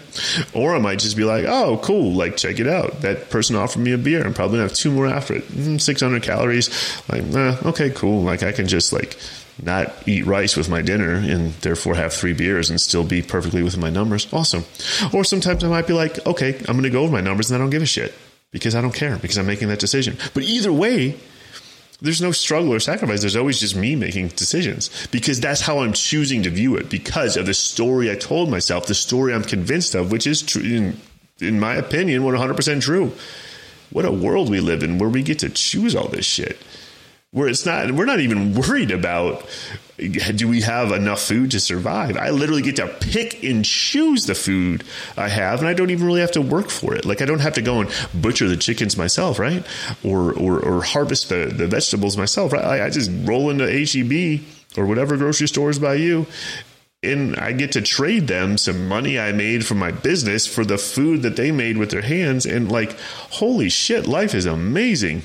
Or 0.54 0.74
I 0.74 0.78
might 0.78 0.98
just 0.98 1.16
be 1.16 1.24
like, 1.24 1.44
oh, 1.46 1.78
cool, 1.82 2.12
like 2.12 2.36
check 2.36 2.58
it 2.60 2.66
out. 2.66 3.00
That 3.02 3.30
person 3.30 3.56
offered 3.56 3.80
me 3.80 3.92
a 3.92 3.98
beer. 3.98 4.24
I'm 4.24 4.34
probably 4.34 4.56
gonna 4.58 4.68
have 4.68 4.76
two 4.76 4.90
more 4.90 5.06
after 5.06 5.34
it. 5.36 5.48
Mm, 5.48 5.80
600 5.80 6.22
calories. 6.22 6.68
Like, 7.08 7.22
okay, 7.66 7.90
cool. 7.90 8.22
Like 8.22 8.42
I 8.42 8.52
can 8.52 8.66
just 8.66 8.92
like 8.92 9.18
not 9.62 9.92
eat 10.06 10.24
rice 10.26 10.56
with 10.56 10.68
my 10.68 10.82
dinner 10.82 11.14
and 11.14 11.52
therefore 11.54 11.94
have 11.94 12.12
three 12.12 12.32
beers 12.32 12.70
and 12.70 12.80
still 12.80 13.04
be 13.04 13.22
perfectly 13.22 13.62
within 13.62 13.80
my 13.80 13.90
numbers. 13.90 14.32
Awesome. 14.32 14.64
Or 15.12 15.24
sometimes 15.24 15.64
I 15.64 15.68
might 15.68 15.86
be 15.86 15.94
like, 15.94 16.24
okay, 16.26 16.56
I'm 16.68 16.76
gonna 16.76 16.90
go 16.90 17.02
over 17.02 17.12
my 17.12 17.20
numbers 17.20 17.50
and 17.50 17.60
I 17.60 17.62
don't 17.62 17.70
give 17.70 17.82
a 17.82 17.86
shit 17.86 18.14
because 18.52 18.74
I 18.74 18.80
don't 18.80 18.94
care 18.94 19.16
because 19.16 19.36
I'm 19.38 19.46
making 19.46 19.68
that 19.68 19.80
decision. 19.80 20.16
But 20.34 20.44
either 20.44 20.72
way, 20.72 21.16
there's 22.00 22.22
no 22.22 22.32
struggle 22.32 22.72
or 22.72 22.80
sacrifice. 22.80 23.20
There's 23.20 23.36
always 23.36 23.60
just 23.60 23.76
me 23.76 23.96
making 23.96 24.28
decisions 24.28 24.90
because 25.08 25.40
that's 25.40 25.60
how 25.60 25.80
I'm 25.80 25.92
choosing 25.92 26.42
to 26.44 26.50
view 26.50 26.76
it 26.76 26.88
because 26.88 27.36
of 27.36 27.46
the 27.46 27.54
story 27.54 28.10
I 28.10 28.14
told 28.14 28.50
myself, 28.50 28.86
the 28.86 28.94
story 28.94 29.34
I'm 29.34 29.42
convinced 29.42 29.94
of, 29.94 30.12
which 30.12 30.26
is 30.26 30.42
true, 30.42 30.62
in, 30.62 31.00
in 31.40 31.58
my 31.58 31.74
opinion, 31.74 32.22
100% 32.22 32.82
true. 32.82 33.12
What 33.90 34.04
a 34.04 34.12
world 34.12 34.50
we 34.50 34.60
live 34.60 34.82
in 34.82 34.98
where 34.98 35.08
we 35.08 35.22
get 35.22 35.40
to 35.40 35.48
choose 35.48 35.96
all 35.96 36.08
this 36.08 36.26
shit 36.26 36.58
where 37.30 37.48
it's 37.48 37.66
not 37.66 37.90
we're 37.92 38.04
not 38.04 38.20
even 38.20 38.54
worried 38.54 38.90
about 38.90 39.46
do 39.98 40.48
we 40.48 40.60
have 40.60 40.92
enough 40.92 41.20
food 41.20 41.50
to 41.50 41.60
survive 41.60 42.16
i 42.16 42.30
literally 42.30 42.62
get 42.62 42.76
to 42.76 42.86
pick 42.86 43.42
and 43.42 43.64
choose 43.64 44.26
the 44.26 44.34
food 44.34 44.84
i 45.16 45.28
have 45.28 45.58
and 45.58 45.68
i 45.68 45.74
don't 45.74 45.90
even 45.90 46.06
really 46.06 46.20
have 46.20 46.30
to 46.30 46.40
work 46.40 46.70
for 46.70 46.94
it 46.94 47.04
like 47.04 47.20
i 47.20 47.24
don't 47.24 47.40
have 47.40 47.54
to 47.54 47.62
go 47.62 47.80
and 47.80 47.90
butcher 48.14 48.48
the 48.48 48.56
chickens 48.56 48.96
myself 48.96 49.38
right 49.38 49.66
or 50.04 50.32
or, 50.32 50.58
or 50.60 50.82
harvest 50.82 51.28
the, 51.28 51.46
the 51.46 51.66
vegetables 51.66 52.16
myself 52.16 52.52
right 52.52 52.64
I, 52.64 52.86
I 52.86 52.90
just 52.90 53.10
roll 53.24 53.50
into 53.50 53.66
HEB 53.66 54.40
or 54.76 54.86
whatever 54.86 55.16
grocery 55.16 55.48
stores 55.48 55.78
by 55.78 55.94
you 55.94 56.26
and 57.02 57.36
I 57.36 57.52
get 57.52 57.72
to 57.72 57.80
trade 57.80 58.26
them 58.26 58.58
some 58.58 58.88
money 58.88 59.18
I 59.18 59.32
made 59.32 59.64
from 59.64 59.78
my 59.78 59.92
business 59.92 60.46
for 60.46 60.64
the 60.64 60.78
food 60.78 61.22
that 61.22 61.36
they 61.36 61.52
made 61.52 61.76
with 61.76 61.90
their 61.90 62.02
hands. 62.02 62.44
And 62.44 62.72
like, 62.72 62.98
holy 63.30 63.68
shit, 63.68 64.08
life 64.08 64.34
is 64.34 64.46
amazing. 64.46 65.22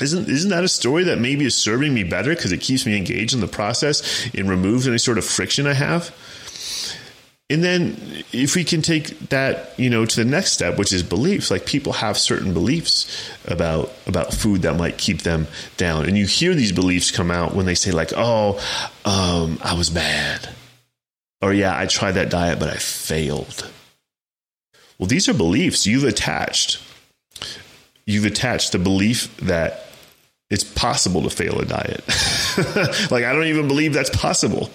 Isn't 0.00 0.28
isn't 0.28 0.50
that 0.50 0.64
a 0.64 0.68
story 0.68 1.04
that 1.04 1.18
maybe 1.18 1.44
is 1.44 1.54
serving 1.56 1.94
me 1.94 2.02
better 2.02 2.34
because 2.34 2.50
it 2.50 2.60
keeps 2.60 2.84
me 2.84 2.96
engaged 2.96 3.32
in 3.32 3.40
the 3.40 3.46
process 3.46 4.28
and 4.34 4.48
removes 4.48 4.88
any 4.88 4.98
sort 4.98 5.18
of 5.18 5.24
friction 5.24 5.66
I 5.66 5.74
have? 5.74 6.14
And 7.50 7.62
then 7.62 8.24
if 8.32 8.56
we 8.56 8.64
can 8.64 8.82
take 8.82 9.18
that, 9.28 9.78
you 9.78 9.90
know, 9.90 10.04
to 10.04 10.16
the 10.16 10.28
next 10.28 10.52
step, 10.52 10.78
which 10.78 10.92
is 10.92 11.02
beliefs, 11.02 11.50
like 11.50 11.66
people 11.66 11.92
have 11.92 12.18
certain 12.18 12.52
beliefs 12.52 13.30
about 13.46 13.92
about 14.06 14.34
food 14.34 14.62
that 14.62 14.76
might 14.76 14.98
keep 14.98 15.22
them 15.22 15.46
down. 15.76 16.06
And 16.06 16.18
you 16.18 16.26
hear 16.26 16.54
these 16.54 16.72
beliefs 16.72 17.12
come 17.12 17.30
out 17.30 17.54
when 17.54 17.66
they 17.66 17.76
say 17.76 17.92
like, 17.92 18.12
"Oh, 18.16 18.58
um, 19.04 19.58
I 19.62 19.74
was 19.74 19.90
bad." 19.90 20.48
Or 21.40 21.52
yeah, 21.52 21.78
I 21.78 21.86
tried 21.86 22.12
that 22.12 22.30
diet 22.30 22.58
but 22.58 22.70
I 22.70 22.76
failed. 22.76 23.70
Well, 24.98 25.06
these 25.06 25.28
are 25.28 25.34
beliefs 25.34 25.86
you've 25.86 26.04
attached 26.04 26.80
you've 28.06 28.24
attached 28.24 28.72
the 28.72 28.78
belief 28.78 29.34
that 29.38 29.83
it's 30.50 30.64
possible 30.64 31.22
to 31.22 31.30
fail 31.30 31.58
a 31.58 31.64
diet. 31.64 32.04
like 33.10 33.24
I 33.24 33.32
don't 33.32 33.46
even 33.46 33.68
believe 33.68 33.92
that's 33.92 34.10
possible 34.10 34.70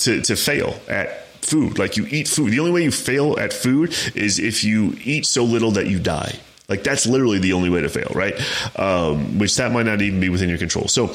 to, 0.00 0.20
to 0.22 0.36
fail 0.36 0.78
at 0.88 1.26
food. 1.44 1.78
Like 1.78 1.96
you 1.96 2.06
eat 2.06 2.28
food. 2.28 2.50
The 2.52 2.58
only 2.58 2.72
way 2.72 2.82
you 2.82 2.90
fail 2.90 3.38
at 3.38 3.52
food 3.52 3.94
is 4.14 4.38
if 4.38 4.64
you 4.64 4.96
eat 5.04 5.26
so 5.26 5.44
little 5.44 5.72
that 5.72 5.86
you 5.86 5.98
die. 5.98 6.38
Like 6.68 6.82
that's 6.82 7.06
literally 7.06 7.38
the 7.38 7.52
only 7.52 7.68
way 7.70 7.82
to 7.82 7.88
fail, 7.88 8.10
right? 8.14 8.34
Um, 8.78 9.38
which 9.38 9.54
that 9.56 9.70
might 9.70 9.86
not 9.86 10.00
even 10.00 10.20
be 10.20 10.30
within 10.30 10.48
your 10.48 10.58
control. 10.58 10.88
So 10.88 11.12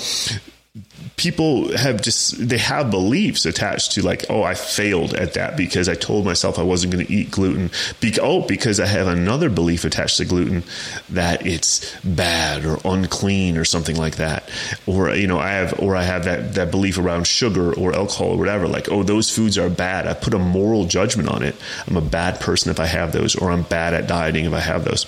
people 1.19 1.75
have 1.75 2.01
just 2.01 2.47
they 2.47 2.57
have 2.57 2.89
beliefs 2.89 3.45
attached 3.45 3.91
to 3.91 4.01
like 4.01 4.23
oh 4.29 4.41
i 4.41 4.53
failed 4.53 5.13
at 5.13 5.33
that 5.33 5.57
because 5.57 5.89
i 5.89 5.93
told 5.93 6.23
myself 6.23 6.57
i 6.57 6.63
wasn't 6.63 6.91
going 6.93 7.05
to 7.05 7.11
eat 7.11 7.29
gluten. 7.29 7.69
Be- 7.99 8.17
oh 8.21 8.47
because 8.47 8.79
i 8.79 8.85
have 8.85 9.05
another 9.05 9.49
belief 9.49 9.83
attached 9.83 10.15
to 10.15 10.25
gluten 10.25 10.63
that 11.09 11.45
it's 11.45 11.93
bad 12.05 12.63
or 12.63 12.79
unclean 12.85 13.57
or 13.57 13.65
something 13.65 13.97
like 13.97 14.15
that. 14.15 14.49
Or 14.87 15.13
you 15.13 15.27
know 15.27 15.39
i 15.39 15.49
have 15.49 15.77
or 15.81 15.97
i 15.97 16.03
have 16.03 16.23
that 16.23 16.53
that 16.53 16.71
belief 16.71 16.97
around 16.97 17.27
sugar 17.27 17.73
or 17.73 17.93
alcohol 17.93 18.29
or 18.29 18.37
whatever 18.37 18.69
like 18.69 18.87
oh 18.89 19.03
those 19.03 19.29
foods 19.29 19.57
are 19.57 19.69
bad. 19.69 20.07
I 20.07 20.13
put 20.13 20.33
a 20.33 20.39
moral 20.39 20.85
judgment 20.85 21.27
on 21.27 21.43
it. 21.43 21.57
I'm 21.85 21.97
a 21.97 22.01
bad 22.01 22.39
person 22.39 22.71
if 22.71 22.79
i 22.79 22.85
have 22.85 23.11
those 23.11 23.35
or 23.35 23.51
i'm 23.51 23.63
bad 23.63 23.93
at 23.93 24.07
dieting 24.07 24.45
if 24.45 24.53
i 24.53 24.61
have 24.61 24.85
those. 24.85 25.05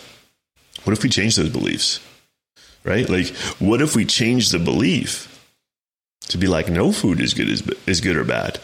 What 0.83 0.91
if 0.91 1.03
we 1.03 1.09
change 1.09 1.37
those 1.37 1.49
beliefs? 1.49 2.01
Right? 2.83 3.07
Like 3.07 3.29
what 3.59 3.81
if 3.81 3.95
we 3.95 4.03
change 4.03 4.49
the 4.49 4.59
belief 4.59 5.30
to 6.31 6.37
be 6.37 6.47
like 6.47 6.69
no 6.69 6.91
food 6.91 7.19
is 7.19 7.33
good 7.33 7.49
is, 7.49 7.61
is 7.85 8.01
good 8.01 8.15
or 8.15 8.23
bad. 8.23 8.59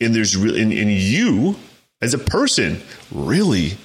And 0.00 0.14
there's 0.14 0.36
really 0.36 0.62
and, 0.62 0.72
and 0.72 0.90
you 0.90 1.56
as 2.00 2.14
a 2.14 2.18
person 2.18 2.80
really 3.12 3.76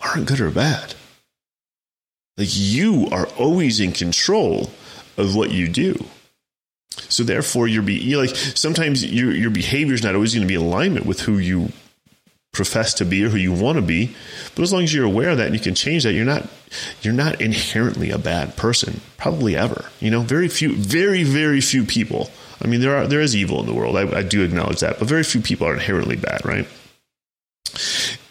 aren't 0.00 0.26
good 0.26 0.40
or 0.40 0.50
bad. 0.50 0.94
Like 2.36 2.48
you 2.50 3.08
are 3.10 3.26
always 3.38 3.80
in 3.80 3.92
control 3.92 4.70
of 5.16 5.34
what 5.34 5.50
you 5.50 5.68
do. 5.68 6.06
So 7.08 7.22
therefore, 7.22 7.68
you're 7.68 7.82
be 7.82 8.16
like 8.16 8.34
sometimes 8.34 9.04
your 9.04 9.32
your 9.32 9.50
behavior 9.50 9.94
is 9.94 10.02
not 10.02 10.14
always 10.14 10.34
going 10.34 10.46
to 10.46 10.48
be 10.48 10.54
in 10.54 10.62
alignment 10.62 11.06
with 11.06 11.20
who 11.20 11.38
you 11.38 11.72
profess 12.52 12.94
to 12.94 13.04
be 13.04 13.24
or 13.24 13.28
who 13.28 13.36
you 13.36 13.52
want 13.52 13.76
to 13.76 13.82
be. 13.82 14.14
But 14.54 14.62
as 14.62 14.72
long 14.72 14.82
as 14.82 14.92
you're 14.92 15.04
aware 15.04 15.30
of 15.30 15.38
that 15.38 15.46
and 15.46 15.54
you 15.54 15.60
can 15.60 15.74
change 15.74 16.04
that, 16.04 16.12
you're 16.12 16.24
not 16.24 16.48
you're 17.02 17.14
not 17.14 17.40
inherently 17.40 18.10
a 18.10 18.18
bad 18.18 18.56
person, 18.56 19.00
probably 19.16 19.56
ever. 19.56 19.86
You 20.00 20.10
know, 20.10 20.20
very 20.20 20.48
few, 20.48 20.74
very 20.74 21.22
very 21.22 21.60
few 21.60 21.84
people. 21.84 22.30
I 22.62 22.66
mean, 22.66 22.80
there 22.80 22.96
are 22.96 23.06
there 23.06 23.20
is 23.20 23.34
evil 23.34 23.60
in 23.60 23.66
the 23.66 23.74
world. 23.74 23.96
I, 23.96 24.18
I 24.18 24.22
do 24.22 24.42
acknowledge 24.42 24.80
that, 24.80 24.98
but 24.98 25.08
very 25.08 25.22
few 25.22 25.40
people 25.40 25.66
are 25.66 25.74
inherently 25.74 26.16
bad, 26.16 26.44
right? 26.44 26.66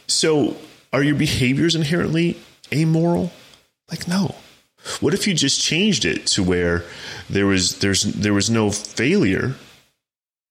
So, 0.08 0.58
are 0.92 1.04
your 1.04 1.16
behaviors 1.16 1.76
inherently 1.76 2.38
amoral? 2.72 3.32
Like, 3.90 4.08
no. 4.08 4.36
What 5.00 5.14
if 5.14 5.28
you 5.28 5.34
just 5.34 5.62
changed 5.62 6.06
it 6.06 6.26
to 6.28 6.44
where 6.44 6.84
there 7.30 7.46
was 7.46 7.80
there's 7.80 8.04
there 8.04 8.34
was 8.34 8.50
no 8.50 8.72
failure, 8.72 9.56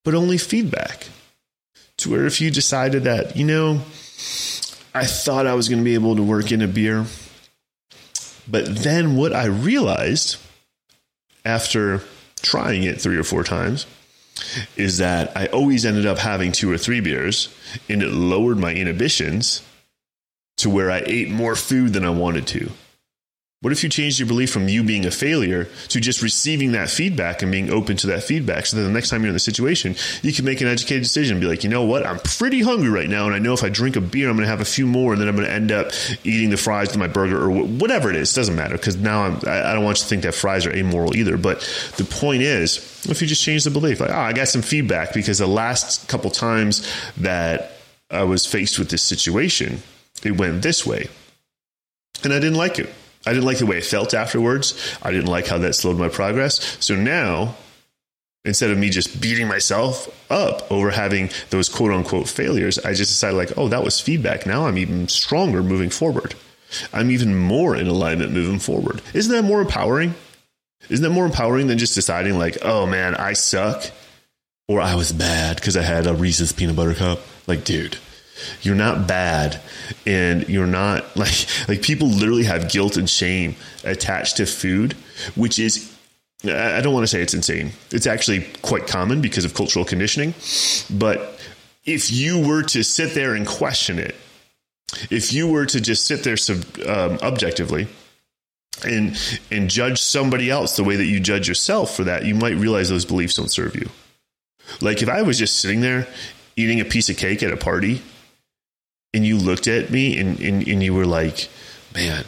but 0.04 0.14
only 0.14 0.38
feedback? 0.38 1.08
To 1.98 2.10
where 2.10 2.26
if 2.26 2.40
you 2.40 2.50
decided 2.50 3.04
that, 3.04 3.36
you 3.36 3.44
know, 3.44 3.82
I 4.94 5.04
thought 5.04 5.46
I 5.46 5.54
was 5.54 5.68
going 5.68 5.78
to 5.78 5.84
be 5.84 5.94
able 5.94 6.16
to 6.16 6.22
work 6.22 6.50
in 6.50 6.62
a 6.62 6.68
beer, 6.68 7.04
but 8.48 8.66
then 8.76 9.16
what 9.16 9.32
I 9.32 9.46
realized 9.46 10.36
after 11.44 12.02
trying 12.42 12.84
it 12.84 13.00
three 13.00 13.16
or 13.16 13.24
four 13.24 13.44
times 13.44 13.86
is 14.76 14.98
that 14.98 15.36
I 15.36 15.46
always 15.46 15.84
ended 15.84 16.06
up 16.06 16.18
having 16.18 16.52
two 16.52 16.70
or 16.70 16.78
three 16.78 17.00
beers 17.00 17.54
and 17.88 18.02
it 18.02 18.10
lowered 18.10 18.58
my 18.58 18.72
inhibitions 18.72 19.62
to 20.58 20.70
where 20.70 20.90
I 20.90 21.02
ate 21.04 21.30
more 21.30 21.56
food 21.56 21.92
than 21.92 22.04
I 22.04 22.10
wanted 22.10 22.46
to. 22.48 22.70
What 23.60 23.72
if 23.72 23.82
you 23.82 23.88
changed 23.88 24.20
your 24.20 24.28
belief 24.28 24.52
from 24.52 24.68
you 24.68 24.84
being 24.84 25.04
a 25.04 25.10
failure 25.10 25.64
to 25.88 26.00
just 26.00 26.22
receiving 26.22 26.72
that 26.72 26.88
feedback 26.88 27.42
and 27.42 27.50
being 27.50 27.70
open 27.70 27.96
to 27.96 28.06
that 28.06 28.22
feedback 28.22 28.66
so 28.66 28.76
that 28.76 28.84
the 28.84 28.90
next 28.90 29.08
time 29.08 29.22
you're 29.22 29.30
in 29.30 29.34
the 29.34 29.40
situation, 29.40 29.96
you 30.22 30.32
can 30.32 30.44
make 30.44 30.60
an 30.60 30.68
educated 30.68 31.02
decision 31.02 31.34
and 31.34 31.40
be 31.40 31.48
like, 31.48 31.64
you 31.64 31.70
know 31.70 31.82
what? 31.82 32.06
I'm 32.06 32.20
pretty 32.20 32.62
hungry 32.62 32.88
right 32.88 33.08
now. 33.08 33.26
And 33.26 33.34
I 33.34 33.40
know 33.40 33.54
if 33.54 33.64
I 33.64 33.68
drink 33.68 33.96
a 33.96 34.00
beer, 34.00 34.30
I'm 34.30 34.36
going 34.36 34.44
to 34.44 34.50
have 34.50 34.60
a 34.60 34.64
few 34.64 34.86
more 34.86 35.12
and 35.12 35.20
then 35.20 35.26
I'm 35.26 35.34
going 35.34 35.48
to 35.48 35.52
end 35.52 35.72
up 35.72 35.90
eating 36.22 36.50
the 36.50 36.56
fries 36.56 36.90
with 36.90 36.98
my 36.98 37.08
burger 37.08 37.36
or 37.36 37.50
whatever 37.50 38.10
it 38.10 38.14
is. 38.14 38.30
It 38.30 38.36
doesn't 38.36 38.54
matter 38.54 38.76
because 38.76 38.96
now 38.96 39.22
I'm, 39.22 39.36
I 39.44 39.74
don't 39.74 39.82
want 39.82 39.98
you 39.98 40.02
to 40.02 40.08
think 40.08 40.22
that 40.22 40.36
fries 40.36 40.64
are 40.64 40.72
amoral 40.72 41.16
either. 41.16 41.36
But 41.36 41.58
the 41.96 42.04
point 42.04 42.42
is, 42.42 42.76
if 43.10 43.20
you 43.20 43.26
just 43.26 43.42
change 43.42 43.64
the 43.64 43.70
belief, 43.70 43.98
like, 43.98 44.10
oh, 44.10 44.18
I 44.18 44.34
got 44.34 44.46
some 44.46 44.62
feedback 44.62 45.12
because 45.12 45.38
the 45.38 45.48
last 45.48 46.08
couple 46.08 46.30
times 46.30 46.88
that 47.16 47.72
I 48.08 48.22
was 48.22 48.46
faced 48.46 48.78
with 48.78 48.90
this 48.90 49.02
situation, 49.02 49.82
it 50.22 50.36
went 50.36 50.62
this 50.62 50.86
way. 50.86 51.08
And 52.22 52.32
I 52.32 52.38
didn't 52.38 52.56
like 52.56 52.78
it. 52.78 52.94
I 53.28 53.32
didn't 53.34 53.44
like 53.44 53.58
the 53.58 53.66
way 53.66 53.76
it 53.76 53.84
felt 53.84 54.14
afterwards. 54.14 54.96
I 55.02 55.10
didn't 55.10 55.26
like 55.26 55.46
how 55.46 55.58
that 55.58 55.74
slowed 55.74 55.98
my 55.98 56.08
progress. 56.08 56.78
So 56.84 56.96
now, 56.96 57.56
instead 58.44 58.70
of 58.70 58.78
me 58.78 58.88
just 58.88 59.20
beating 59.20 59.46
myself 59.46 60.08
up 60.30 60.70
over 60.72 60.90
having 60.90 61.28
those 61.50 61.68
quote 61.68 61.92
unquote 61.92 62.26
failures, 62.26 62.78
I 62.78 62.94
just 62.94 63.10
decided, 63.10 63.36
like, 63.36 63.58
oh, 63.58 63.68
that 63.68 63.84
was 63.84 64.00
feedback. 64.00 64.46
Now 64.46 64.66
I'm 64.66 64.78
even 64.78 65.08
stronger 65.08 65.62
moving 65.62 65.90
forward. 65.90 66.34
I'm 66.92 67.10
even 67.10 67.36
more 67.36 67.76
in 67.76 67.86
alignment 67.86 68.32
moving 68.32 68.58
forward. 68.58 69.02
Isn't 69.12 69.32
that 69.32 69.42
more 69.42 69.60
empowering? 69.60 70.14
Isn't 70.88 71.02
that 71.02 71.10
more 71.10 71.26
empowering 71.26 71.66
than 71.66 71.76
just 71.76 71.94
deciding, 71.94 72.38
like, 72.38 72.58
oh 72.62 72.86
man, 72.86 73.14
I 73.14 73.34
suck 73.34 73.84
or 74.68 74.80
I 74.80 74.94
was 74.94 75.12
bad 75.12 75.56
because 75.56 75.76
I 75.76 75.82
had 75.82 76.06
a 76.06 76.14
Reese's 76.14 76.52
peanut 76.52 76.76
butter 76.76 76.94
cup? 76.94 77.20
Like, 77.46 77.64
dude, 77.64 77.98
you're 78.62 78.74
not 78.74 79.06
bad 79.06 79.60
and 80.06 80.48
you're 80.48 80.66
not 80.66 81.16
like 81.16 81.46
like 81.68 81.82
people 81.82 82.08
literally 82.08 82.44
have 82.44 82.70
guilt 82.70 82.96
and 82.96 83.08
shame 83.08 83.56
attached 83.84 84.36
to 84.38 84.46
food, 84.46 84.94
which 85.34 85.58
is 85.58 85.94
I 86.44 86.80
don't 86.80 86.94
want 86.94 87.02
to 87.02 87.08
say 87.08 87.20
it's 87.20 87.34
insane. 87.34 87.72
It's 87.90 88.06
actually 88.06 88.46
quite 88.62 88.86
common 88.86 89.20
because 89.20 89.44
of 89.44 89.54
cultural 89.54 89.84
conditioning. 89.84 90.34
But 90.88 91.40
if 91.84 92.12
you 92.12 92.46
were 92.46 92.62
to 92.64 92.84
sit 92.84 93.14
there 93.14 93.34
and 93.34 93.46
question 93.46 93.98
it, 93.98 94.14
if 95.10 95.32
you 95.32 95.48
were 95.48 95.66
to 95.66 95.80
just 95.80 96.06
sit 96.06 96.22
there 96.22 96.36
sub, 96.36 96.64
um, 96.86 97.18
objectively 97.22 97.88
and 98.84 99.18
and 99.50 99.68
judge 99.68 100.00
somebody 100.00 100.50
else 100.50 100.76
the 100.76 100.84
way 100.84 100.94
that 100.94 101.06
you 101.06 101.18
judge 101.18 101.48
yourself 101.48 101.96
for 101.96 102.04
that, 102.04 102.24
you 102.24 102.34
might 102.34 102.54
realize 102.54 102.88
those 102.88 103.04
beliefs 103.04 103.34
don't 103.34 103.50
serve 103.50 103.74
you. 103.74 103.88
Like 104.80 105.02
if 105.02 105.08
I 105.08 105.22
was 105.22 105.38
just 105.38 105.58
sitting 105.58 105.80
there 105.80 106.06
eating 106.56 106.80
a 106.80 106.84
piece 106.84 107.08
of 107.08 107.16
cake 107.16 107.42
at 107.42 107.52
a 107.52 107.56
party 107.56 108.02
and 109.14 109.24
you 109.24 109.36
looked 109.38 109.66
at 109.66 109.90
me 109.90 110.18
and, 110.18 110.38
and, 110.40 110.66
and 110.66 110.82
you 110.82 110.94
were 110.94 111.06
like, 111.06 111.48
man, 111.94 112.24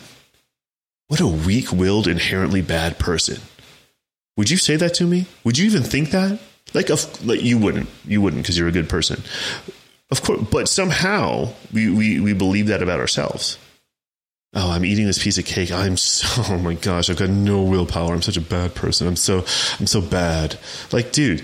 what 1.08 1.20
a 1.20 1.26
weak 1.26 1.72
willed, 1.72 2.06
inherently 2.06 2.62
bad 2.62 2.98
person. 2.98 3.40
Would 4.36 4.50
you 4.50 4.56
say 4.56 4.76
that 4.76 4.94
to 4.94 5.06
me? 5.06 5.26
Would 5.44 5.58
you 5.58 5.66
even 5.66 5.82
think 5.82 6.10
that? 6.10 6.40
Like, 6.72 6.88
of, 6.88 7.26
like 7.26 7.42
you 7.42 7.58
wouldn't. 7.58 7.88
You 8.06 8.22
wouldn't 8.22 8.42
because 8.42 8.56
you're 8.56 8.68
a 8.68 8.72
good 8.72 8.88
person. 8.88 9.22
Of 10.10 10.22
course, 10.22 10.40
but 10.50 10.68
somehow 10.68 11.52
we, 11.72 11.90
we, 11.90 12.20
we 12.20 12.32
believe 12.32 12.68
that 12.68 12.82
about 12.82 13.00
ourselves. 13.00 13.58
Oh, 14.52 14.70
I'm 14.70 14.84
eating 14.84 15.06
this 15.06 15.22
piece 15.22 15.38
of 15.38 15.44
cake. 15.44 15.70
I'm 15.70 15.96
so, 15.96 16.42
oh 16.52 16.58
my 16.58 16.74
gosh, 16.74 17.10
I've 17.10 17.18
got 17.18 17.30
no 17.30 17.62
willpower. 17.62 18.14
I'm 18.14 18.22
such 18.22 18.36
a 18.36 18.40
bad 18.40 18.74
person. 18.74 19.06
I'm 19.06 19.16
so, 19.16 19.44
I'm 19.78 19.86
so 19.86 20.00
bad. 20.00 20.58
Like, 20.92 21.12
dude, 21.12 21.42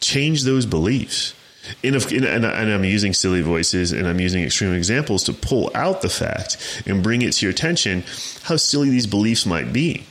change 0.00 0.44
those 0.44 0.66
beliefs. 0.66 1.34
And, 1.82 1.94
and, 1.94 2.24
and 2.24 2.46
I'm 2.46 2.84
using 2.84 3.12
silly 3.12 3.42
voices 3.42 3.92
and 3.92 4.06
I'm 4.06 4.20
using 4.20 4.42
extreme 4.42 4.74
examples 4.74 5.24
to 5.24 5.32
pull 5.32 5.70
out 5.74 6.02
the 6.02 6.08
fact 6.08 6.82
and 6.86 7.02
bring 7.02 7.22
it 7.22 7.32
to 7.34 7.46
your 7.46 7.50
attention 7.50 8.04
how 8.44 8.56
silly 8.56 8.90
these 8.90 9.06
beliefs 9.06 9.46
might 9.46 9.72
be. 9.72 10.04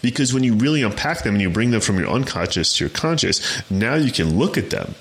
Because 0.00 0.32
when 0.32 0.42
you 0.42 0.54
really 0.54 0.82
unpack 0.82 1.22
them 1.22 1.34
and 1.34 1.42
you 1.42 1.50
bring 1.50 1.70
them 1.70 1.80
from 1.80 1.98
your 1.98 2.08
unconscious 2.08 2.76
to 2.76 2.84
your 2.84 2.90
conscious, 2.90 3.70
now 3.70 3.94
you 3.94 4.10
can 4.10 4.38
look 4.38 4.56
at 4.56 4.70
them 4.70 4.94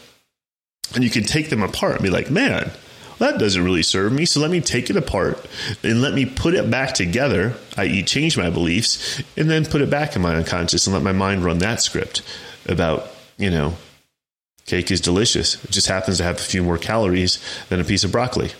and 0.93 1.03
you 1.03 1.09
can 1.09 1.23
take 1.23 1.49
them 1.49 1.63
apart 1.63 1.95
and 1.95 2.03
be 2.03 2.09
like, 2.09 2.29
man, 2.29 2.71
that 3.19 3.37
doesn't 3.37 3.63
really 3.63 3.83
serve 3.83 4.11
me. 4.11 4.25
So 4.25 4.39
let 4.39 4.51
me 4.51 4.61
take 4.61 4.89
it 4.89 4.97
apart 4.97 5.45
and 5.83 6.01
let 6.01 6.13
me 6.13 6.25
put 6.25 6.55
it 6.55 6.69
back 6.69 6.93
together, 6.93 7.55
i.e., 7.77 8.03
change 8.03 8.37
my 8.37 8.49
beliefs, 8.49 9.21
and 9.37 9.49
then 9.49 9.65
put 9.65 9.81
it 9.81 9.89
back 9.89 10.15
in 10.15 10.21
my 10.21 10.35
unconscious 10.35 10.87
and 10.87 10.93
let 10.93 11.03
my 11.03 11.11
mind 11.11 11.45
run 11.45 11.59
that 11.59 11.81
script 11.81 12.23
about, 12.67 13.09
you 13.37 13.51
know, 13.51 13.75
cake 14.71 14.89
is 14.89 15.01
delicious. 15.01 15.61
It 15.65 15.71
just 15.71 15.87
happens 15.87 16.17
to 16.17 16.23
have 16.23 16.39
a 16.39 16.41
few 16.41 16.63
more 16.63 16.77
calories 16.77 17.39
than 17.67 17.81
a 17.81 17.83
piece 17.83 18.05
of 18.05 18.11
broccoli. 18.11 18.51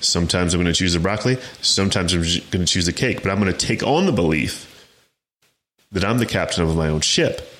Sometimes 0.00 0.52
I'm 0.52 0.60
going 0.60 0.72
to 0.72 0.78
choose 0.78 0.92
the 0.92 1.00
broccoli, 1.00 1.38
sometimes 1.62 2.12
I'm 2.12 2.20
going 2.20 2.66
to 2.66 2.72
choose 2.72 2.84
the 2.84 2.92
cake, 2.92 3.22
but 3.22 3.30
I'm 3.30 3.40
going 3.40 3.52
to 3.52 3.66
take 3.66 3.82
on 3.82 4.04
the 4.04 4.12
belief 4.12 4.66
that 5.90 6.04
I'm 6.04 6.18
the 6.18 6.26
captain 6.26 6.62
of 6.62 6.76
my 6.76 6.88
own 6.88 7.00
ship. 7.00 7.50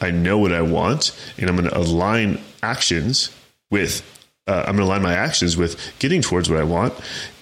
I 0.00 0.12
know 0.12 0.38
what 0.38 0.52
I 0.52 0.62
want, 0.62 1.10
and 1.36 1.50
I'm 1.50 1.56
going 1.56 1.68
to 1.68 1.76
align 1.76 2.40
actions 2.62 3.30
with 3.70 4.08
uh, 4.46 4.64
I'm 4.66 4.76
going 4.76 4.86
to 4.86 4.92
align 4.92 5.02
my 5.02 5.14
actions 5.14 5.56
with 5.56 5.80
getting 5.98 6.20
towards 6.20 6.50
what 6.50 6.60
I 6.60 6.64
want. 6.64 6.92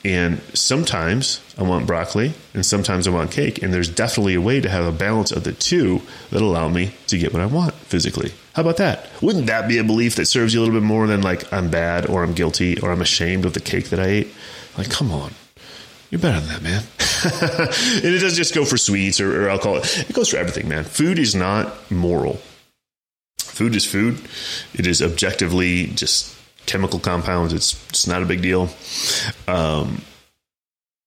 And 0.04 0.40
sometimes 0.54 1.40
I 1.58 1.64
want 1.64 1.84
broccoli 1.84 2.32
and 2.54 2.64
sometimes 2.64 3.08
I 3.08 3.10
want 3.10 3.32
cake. 3.32 3.60
And 3.60 3.74
there's 3.74 3.88
definitely 3.88 4.36
a 4.36 4.40
way 4.40 4.60
to 4.60 4.68
have 4.68 4.84
a 4.84 4.92
balance 4.92 5.32
of 5.32 5.42
the 5.42 5.50
two 5.50 6.02
that 6.30 6.40
allow 6.40 6.68
me 6.68 6.94
to 7.08 7.18
get 7.18 7.32
what 7.32 7.42
I 7.42 7.46
want 7.46 7.74
physically. 7.74 8.32
How 8.54 8.62
about 8.62 8.76
that? 8.76 9.08
Wouldn't 9.22 9.46
that 9.46 9.68
be 9.68 9.78
a 9.78 9.84
belief 9.84 10.16
that 10.16 10.26
serves 10.26 10.52
you 10.52 10.60
a 10.60 10.62
little 10.62 10.78
bit 10.78 10.86
more 10.86 11.06
than 11.06 11.22
like 11.22 11.50
I'm 11.52 11.70
bad 11.70 12.06
or 12.06 12.22
I'm 12.22 12.34
guilty 12.34 12.78
or 12.80 12.92
I'm 12.92 13.00
ashamed 13.00 13.44
of 13.46 13.54
the 13.54 13.60
cake 13.60 13.88
that 13.90 14.00
I 14.00 14.06
ate? 14.06 14.28
Like, 14.76 14.90
come 14.90 15.10
on. 15.10 15.32
You're 16.10 16.20
better 16.20 16.40
than 16.40 16.48
that, 16.48 16.62
man. 16.62 16.82
and 18.04 18.14
it 18.14 18.18
doesn't 18.18 18.36
just 18.36 18.54
go 18.54 18.66
for 18.66 18.76
sweets 18.76 19.20
or, 19.20 19.44
or 19.44 19.48
alcohol. 19.48 19.76
It 19.76 20.12
goes 20.12 20.28
for 20.28 20.36
everything, 20.36 20.68
man. 20.68 20.84
Food 20.84 21.18
is 21.18 21.34
not 21.34 21.90
moral. 21.90 22.40
Food 23.38 23.74
is 23.74 23.86
food. 23.86 24.20
It 24.74 24.86
is 24.86 25.00
objectively 25.00 25.86
just 25.86 26.36
chemical 26.66 26.98
compounds. 26.98 27.54
It's 27.54 27.88
it's 27.88 28.06
not 28.06 28.22
a 28.22 28.26
big 28.26 28.42
deal. 28.42 28.68
Um, 29.48 30.02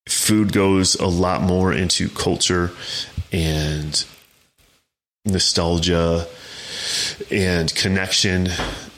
food 0.08 0.52
goes 0.52 0.96
a 0.96 1.08
lot 1.08 1.42
more 1.42 1.72
into 1.72 2.10
culture 2.10 2.72
and 3.32 4.04
nostalgia 5.26 6.28
and 7.32 7.74
connection 7.76 8.48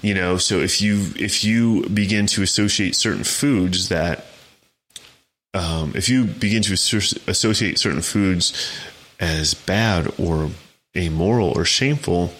you 0.01 0.13
know 0.13 0.38
so 0.38 0.60
if 0.60 0.82
you 0.82 1.08
if 1.17 1.44
you 1.44 1.88
begin 1.89 2.25
to 2.25 2.41
associate 2.41 2.96
certain 2.96 3.24
foods 3.24 3.89
that 3.89 4.25
um, 5.53 5.94
if 5.96 6.08
you 6.10 6.25
begin 6.25 6.62
to 6.62 6.74
associate 6.74 7.79
certain 7.79 8.01
foods 8.01 8.72
as 9.20 9.53
bad 9.53 10.12
or 10.20 10.51
amoral 10.96 11.51
or 11.56 11.65
shameful 11.65 12.34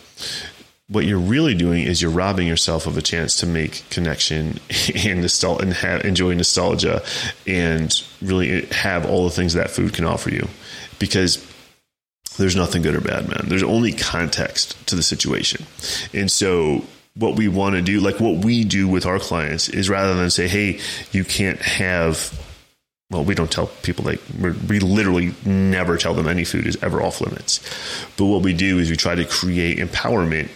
what 0.89 1.06
you're 1.06 1.20
really 1.20 1.54
doing 1.54 1.84
is 1.84 2.01
you're 2.01 2.12
robbing 2.12 2.48
yourself 2.48 2.88
of 2.88 2.98
a 2.98 3.01
chance 3.01 3.36
to 3.36 3.46
make 3.46 3.84
connection 3.89 4.48
and 4.96 5.24
nostal- 5.24 5.62
and 5.62 5.74
have, 5.74 6.06
enjoy 6.06 6.34
nostalgia 6.34 7.04
and 7.46 8.03
really 8.22 8.66
have 8.68 9.05
all 9.05 9.25
the 9.25 9.31
things 9.31 9.53
that 9.53 9.70
food 9.70 9.94
can 9.94 10.05
offer 10.05 10.29
you. 10.29 10.48
Because 10.98 11.46
there's 12.37 12.55
nothing 12.55 12.81
good 12.81 12.95
or 12.95 13.01
bad 13.01 13.27
man 13.27 13.45
there's 13.47 13.63
only 13.63 13.91
context 13.91 14.87
to 14.87 14.95
the 14.95 15.03
situation 15.03 15.65
and 16.13 16.31
so 16.31 16.83
what 17.15 17.35
we 17.35 17.47
want 17.47 17.75
to 17.75 17.81
do 17.81 18.00
like 18.00 18.19
what 18.19 18.43
we 18.45 18.63
do 18.63 18.87
with 18.87 19.05
our 19.05 19.19
clients 19.19 19.69
is 19.69 19.89
rather 19.89 20.15
than 20.15 20.29
say 20.29 20.47
hey 20.47 20.79
you 21.11 21.23
can't 21.23 21.59
have 21.61 22.33
well, 23.09 23.23
we 23.23 23.35
don't 23.35 23.51
tell 23.51 23.67
people 23.67 24.03
like 24.03 24.19
we 24.67 24.79
literally 24.79 25.33
never 25.45 25.97
tell 25.97 26.13
them 26.13 26.27
any 26.27 26.43
food 26.43 26.67
is 26.67 26.77
ever 26.81 27.01
off 27.01 27.21
limits. 27.21 27.61
But 28.17 28.25
what 28.25 28.41
we 28.41 28.53
do 28.53 28.79
is 28.79 28.89
we 28.89 28.97
try 28.97 29.15
to 29.15 29.23
create 29.23 29.77
empowerment 29.77 30.50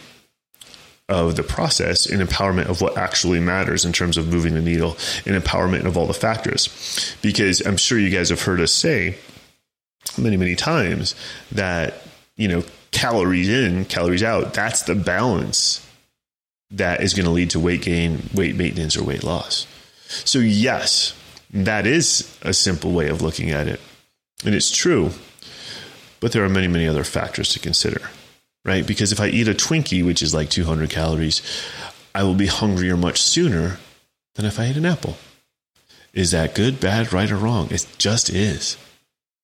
of 1.07 1.35
the 1.37 1.43
process 1.43 2.05
and 2.05 2.21
empowerment 2.21 2.65
of 2.65 2.81
what 2.81 2.97
actually 2.97 3.39
matters 3.39 3.85
in 3.85 3.93
terms 3.93 4.17
of 4.17 4.27
moving 4.27 4.53
the 4.53 4.61
needle 4.61 4.97
and 5.25 5.41
empowerment 5.41 5.85
of 5.85 5.97
all 5.97 6.07
the 6.07 6.13
factors. 6.13 7.15
Because 7.21 7.65
I'm 7.65 7.77
sure 7.77 7.97
you 7.97 8.09
guys 8.09 8.29
have 8.29 8.41
heard 8.41 8.59
us 8.59 8.73
say 8.73 9.17
many, 10.17 10.37
many 10.37 10.55
times 10.55 11.15
that, 11.51 12.01
you 12.35 12.47
know, 12.47 12.63
calories 12.91 13.49
in, 13.49 13.85
calories 13.85 14.23
out, 14.23 14.53
that's 14.53 14.83
the 14.83 14.95
balance 14.95 15.85
that 16.71 17.01
is 17.01 17.13
going 17.13 17.25
to 17.25 17.31
lead 17.31 17.49
to 17.51 17.59
weight 17.59 17.81
gain, 17.81 18.29
weight 18.33 18.55
maintenance, 18.55 18.97
or 18.97 19.03
weight 19.03 19.23
loss. 19.23 19.67
So, 20.07 20.39
yes, 20.39 21.13
that 21.51 21.85
is 21.85 22.37
a 22.41 22.53
simple 22.53 22.91
way 22.91 23.09
of 23.09 23.21
looking 23.21 23.51
at 23.51 23.67
it. 23.67 23.79
And 24.45 24.55
it's 24.55 24.71
true, 24.71 25.11
but 26.19 26.31
there 26.31 26.43
are 26.43 26.49
many, 26.49 26.67
many 26.67 26.87
other 26.87 27.03
factors 27.03 27.49
to 27.49 27.59
consider 27.59 28.01
right? 28.65 28.85
Because 28.85 29.11
if 29.11 29.19
I 29.19 29.27
eat 29.27 29.47
a 29.47 29.53
Twinkie, 29.53 30.05
which 30.05 30.21
is 30.21 30.33
like 30.33 30.49
200 30.49 30.89
calories, 30.89 31.41
I 32.13 32.23
will 32.23 32.35
be 32.35 32.47
hungrier 32.47 32.97
much 32.97 33.21
sooner 33.21 33.79
than 34.35 34.45
if 34.45 34.59
I 34.59 34.67
eat 34.67 34.77
an 34.77 34.85
apple. 34.85 35.17
Is 36.13 36.31
that 36.31 36.55
good, 36.55 36.79
bad, 36.79 37.13
right, 37.13 37.31
or 37.31 37.37
wrong? 37.37 37.69
It 37.71 37.87
just 37.97 38.29
is. 38.29 38.77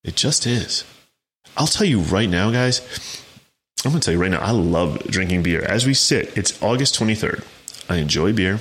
It 0.07 0.15
just 0.15 0.47
is. 0.47 0.85
I'll 1.57 1.67
tell 1.67 1.85
you 1.85 1.99
right 1.99 2.29
now, 2.29 2.49
guys. 2.49 2.81
I'm 3.85 3.91
going 3.91 3.99
to 3.99 4.05
tell 4.05 4.13
you 4.13 4.21
right 4.21 4.31
now, 4.31 4.39
I 4.39 4.51
love 4.51 5.03
drinking 5.03 5.43
beer. 5.43 5.61
As 5.61 5.85
we 5.85 5.93
sit, 5.93 6.35
it's 6.37 6.61
August 6.63 6.97
23rd. 6.97 7.45
I 7.89 7.97
enjoy 7.97 8.31
beer. 8.33 8.59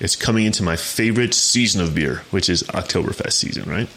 It's 0.00 0.16
coming 0.16 0.46
into 0.46 0.62
my 0.62 0.76
favorite 0.76 1.34
season 1.34 1.82
of 1.82 1.94
beer, 1.94 2.22
which 2.30 2.48
is 2.48 2.62
Oktoberfest 2.64 3.32
season, 3.32 3.68
right? 3.68 3.88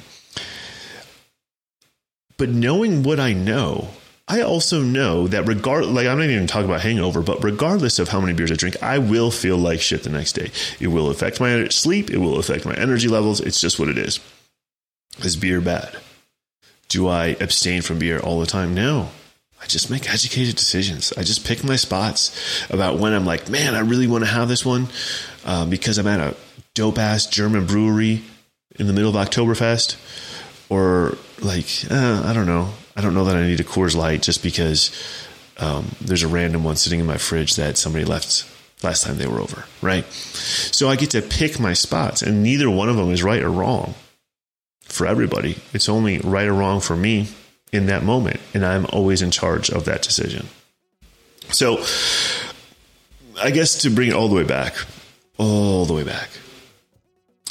But 2.37 2.49
knowing 2.49 3.03
what 3.03 3.19
I 3.19 3.33
know, 3.33 3.89
I 4.27 4.41
also 4.41 4.81
know 4.81 5.27
that 5.27 5.47
regard 5.47 5.85
like 5.85 6.05
I'm 6.05 6.17
not 6.17 6.25
even 6.25 6.47
talking 6.47 6.69
about 6.69 6.81
hangover, 6.81 7.21
but 7.21 7.43
regardless 7.43 7.97
of 7.97 8.09
how 8.09 8.21
many 8.21 8.33
beers 8.33 8.51
I 8.51 8.55
drink, 8.55 8.81
I 8.83 8.97
will 8.99 9.31
feel 9.31 9.57
like 9.57 9.81
shit 9.81 10.03
the 10.03 10.09
next 10.09 10.33
day. 10.33 10.51
It 10.79 10.87
will 10.87 11.09
affect 11.09 11.39
my 11.39 11.67
sleep, 11.69 12.11
it 12.11 12.19
will 12.19 12.39
affect 12.39 12.65
my 12.65 12.75
energy 12.75 13.07
levels. 13.07 13.39
It's 13.39 13.59
just 13.59 13.79
what 13.79 13.89
it 13.89 13.97
is. 13.97 14.19
Is 15.19 15.35
beer 15.35 15.61
bad? 15.61 15.97
Do 16.89 17.07
I 17.07 17.37
abstain 17.39 17.81
from 17.81 17.99
beer 17.99 18.19
all 18.19 18.39
the 18.39 18.45
time? 18.45 18.73
No. 18.73 19.09
I 19.61 19.65
just 19.65 19.91
make 19.91 20.11
educated 20.11 20.55
decisions. 20.55 21.13
I 21.17 21.23
just 21.23 21.45
pick 21.45 21.63
my 21.63 21.75
spots 21.75 22.65
about 22.69 22.97
when 22.97 23.13
I'm 23.13 23.25
like, 23.25 23.49
man, 23.49 23.75
I 23.75 23.79
really 23.79 24.07
want 24.07 24.23
to 24.23 24.29
have 24.29 24.47
this 24.47 24.65
one 24.65 24.87
um, 25.45 25.69
because 25.69 25.97
I'm 25.97 26.07
at 26.07 26.19
a 26.19 26.35
dope 26.73 26.97
ass 26.97 27.25
German 27.25 27.65
brewery 27.65 28.23
in 28.77 28.87
the 28.87 28.93
middle 28.93 29.15
of 29.15 29.27
Oktoberfest, 29.27 29.97
or 30.69 31.17
like, 31.41 31.67
uh, 31.91 32.23
I 32.25 32.33
don't 32.33 32.45
know. 32.45 32.69
I 32.95 33.01
don't 33.01 33.13
know 33.13 33.25
that 33.25 33.35
I 33.35 33.45
need 33.45 33.59
a 33.59 33.63
Coors 33.63 33.95
Light 33.95 34.21
just 34.21 34.41
because 34.41 34.91
um, 35.57 35.93
there's 35.99 36.23
a 36.23 36.27
random 36.27 36.63
one 36.63 36.77
sitting 36.77 36.99
in 36.99 37.05
my 37.05 37.17
fridge 37.17 37.55
that 37.55 37.77
somebody 37.77 38.05
left 38.05 38.49
last 38.81 39.03
time 39.03 39.17
they 39.17 39.27
were 39.27 39.39
over, 39.39 39.65
right? 39.81 40.05
So 40.05 40.89
I 40.89 40.95
get 40.95 41.11
to 41.11 41.21
pick 41.21 41.59
my 41.59 41.73
spots, 41.73 42.21
and 42.21 42.41
neither 42.41 42.69
one 42.69 42.87
of 42.87 42.95
them 42.95 43.11
is 43.11 43.23
right 43.23 43.43
or 43.43 43.51
wrong 43.51 43.93
for 44.99 45.07
everybody. 45.07 45.55
It's 45.73 45.87
only 45.87 46.17
right 46.19 46.45
or 46.45 46.53
wrong 46.53 46.81
for 46.81 46.97
me 46.97 47.29
in 47.71 47.85
that 47.85 48.03
moment, 48.03 48.41
and 48.53 48.65
I'm 48.65 48.85
always 48.87 49.21
in 49.21 49.31
charge 49.31 49.69
of 49.69 49.85
that 49.85 50.01
decision. 50.01 50.47
So 51.53 51.77
I 53.41 53.51
guess 53.51 53.83
to 53.83 53.89
bring 53.89 54.09
it 54.09 54.13
all 54.13 54.27
the 54.27 54.35
way 54.35 54.43
back, 54.43 54.75
all 55.37 55.85
the 55.85 55.93
way 55.93 56.03
back, 56.03 56.29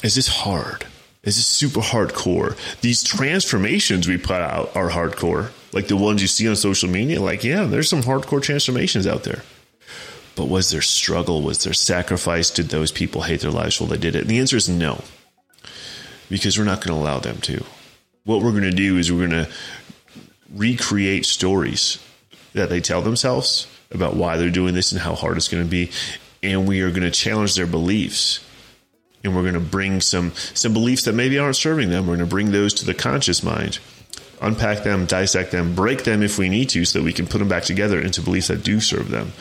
is 0.02 0.14
this 0.14 0.28
hard? 0.28 0.84
Is 1.22 1.36
this 1.36 1.46
super 1.46 1.80
hardcore. 1.80 2.54
These 2.82 3.02
transformations 3.02 4.06
we 4.06 4.18
put 4.18 4.42
out 4.42 4.76
are 4.76 4.90
hardcore. 4.90 5.50
Like 5.72 5.88
the 5.88 5.96
ones 5.96 6.20
you 6.20 6.28
see 6.28 6.46
on 6.50 6.56
social 6.56 6.90
media, 6.90 7.18
like, 7.22 7.44
yeah, 7.44 7.64
there's 7.64 7.88
some 7.88 8.02
hardcore 8.02 8.42
transformations 8.42 9.06
out 9.06 9.24
there. 9.24 9.42
But 10.36 10.48
was 10.50 10.70
there 10.70 10.82
struggle? 10.82 11.40
Was 11.40 11.64
there 11.64 11.72
sacrifice? 11.72 12.50
Did 12.50 12.68
those 12.68 12.92
people 12.92 13.22
hate 13.22 13.40
their 13.40 13.50
lives 13.50 13.80
while 13.80 13.88
they 13.88 13.96
did 13.96 14.14
it? 14.14 14.22
And 14.22 14.30
the 14.30 14.38
answer 14.38 14.56
is 14.58 14.68
no, 14.68 15.02
because 16.28 16.58
we're 16.58 16.64
not 16.64 16.84
going 16.84 16.96
to 16.96 17.02
allow 17.02 17.18
them 17.18 17.38
to. 17.42 17.64
What 18.24 18.42
we're 18.42 18.50
going 18.50 18.62
to 18.64 18.70
do 18.70 18.96
is 18.96 19.10
we're 19.10 19.26
going 19.26 19.44
to 19.44 19.50
recreate 20.54 21.26
stories 21.26 22.02
that 22.52 22.68
they 22.68 22.80
tell 22.80 23.02
themselves 23.02 23.66
about 23.90 24.16
why 24.16 24.36
they're 24.36 24.50
doing 24.50 24.74
this 24.74 24.92
and 24.92 25.00
how 25.00 25.14
hard 25.14 25.36
it's 25.36 25.48
going 25.48 25.62
to 25.64 25.70
be. 25.70 25.90
And 26.42 26.68
we 26.68 26.82
are 26.82 26.90
going 26.90 27.02
to 27.02 27.10
challenge 27.10 27.54
their 27.54 27.66
beliefs 27.66 28.44
and 29.24 29.34
we're 29.34 29.42
going 29.42 29.54
to 29.54 29.60
bring 29.60 30.00
some 30.00 30.32
some 30.54 30.72
beliefs 30.72 31.04
that 31.04 31.14
maybe 31.14 31.38
aren't 31.38 31.56
serving 31.56 31.90
them. 31.90 32.06
We're 32.06 32.16
going 32.16 32.28
to 32.28 32.34
bring 32.34 32.52
those 32.52 32.74
to 32.74 32.86
the 32.86 32.94
conscious 32.94 33.42
mind, 33.42 33.78
unpack 34.40 34.84
them, 34.84 35.06
dissect 35.06 35.50
them, 35.50 35.74
break 35.74 36.04
them 36.04 36.22
if 36.22 36.38
we 36.38 36.48
need 36.48 36.68
to, 36.70 36.84
so 36.84 36.98
that 36.98 37.04
we 37.04 37.12
can 37.12 37.26
put 37.26 37.38
them 37.38 37.48
back 37.48 37.64
together 37.64 38.00
into 38.00 38.22
beliefs 38.22 38.48
that 38.48 38.62
do 38.62 38.80
serve 38.80 39.10
them. 39.10 39.32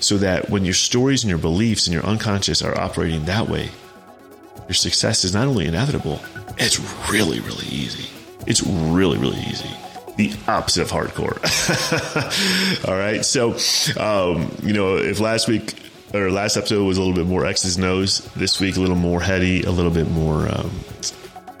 So 0.00 0.18
that 0.18 0.50
when 0.50 0.64
your 0.64 0.74
stories 0.74 1.22
and 1.22 1.28
your 1.28 1.38
beliefs 1.38 1.86
and 1.86 1.94
your 1.94 2.04
unconscious 2.04 2.62
are 2.62 2.78
operating 2.78 3.26
that 3.26 3.48
way, 3.48 3.70
your 4.70 4.74
success 4.76 5.24
is 5.24 5.34
not 5.34 5.48
only 5.48 5.66
inevitable, 5.66 6.20
it's 6.56 6.78
really, 7.10 7.40
really 7.40 7.66
easy. 7.66 8.08
It's 8.46 8.62
really, 8.62 9.18
really 9.18 9.40
easy 9.40 9.68
the 10.16 10.32
opposite 10.46 10.82
of 10.82 10.90
hardcore. 10.90 11.38
All 12.88 12.96
right. 12.96 13.24
So, 13.24 13.52
um, 14.00 14.54
you 14.62 14.72
know, 14.72 14.96
if 14.96 15.18
last 15.18 15.48
week 15.48 15.74
or 16.14 16.30
last 16.30 16.56
episode 16.56 16.84
was 16.84 16.98
a 16.98 17.00
little 17.00 17.16
bit 17.16 17.26
more 17.26 17.46
X's 17.46 17.76
and 17.76 17.84
O's, 17.84 18.18
this 18.34 18.60
week 18.60 18.76
a 18.76 18.80
little 18.80 18.96
more 18.96 19.20
heady, 19.20 19.62
a 19.62 19.70
little 19.72 19.90
bit 19.90 20.08
more, 20.10 20.46
um, 20.48 20.70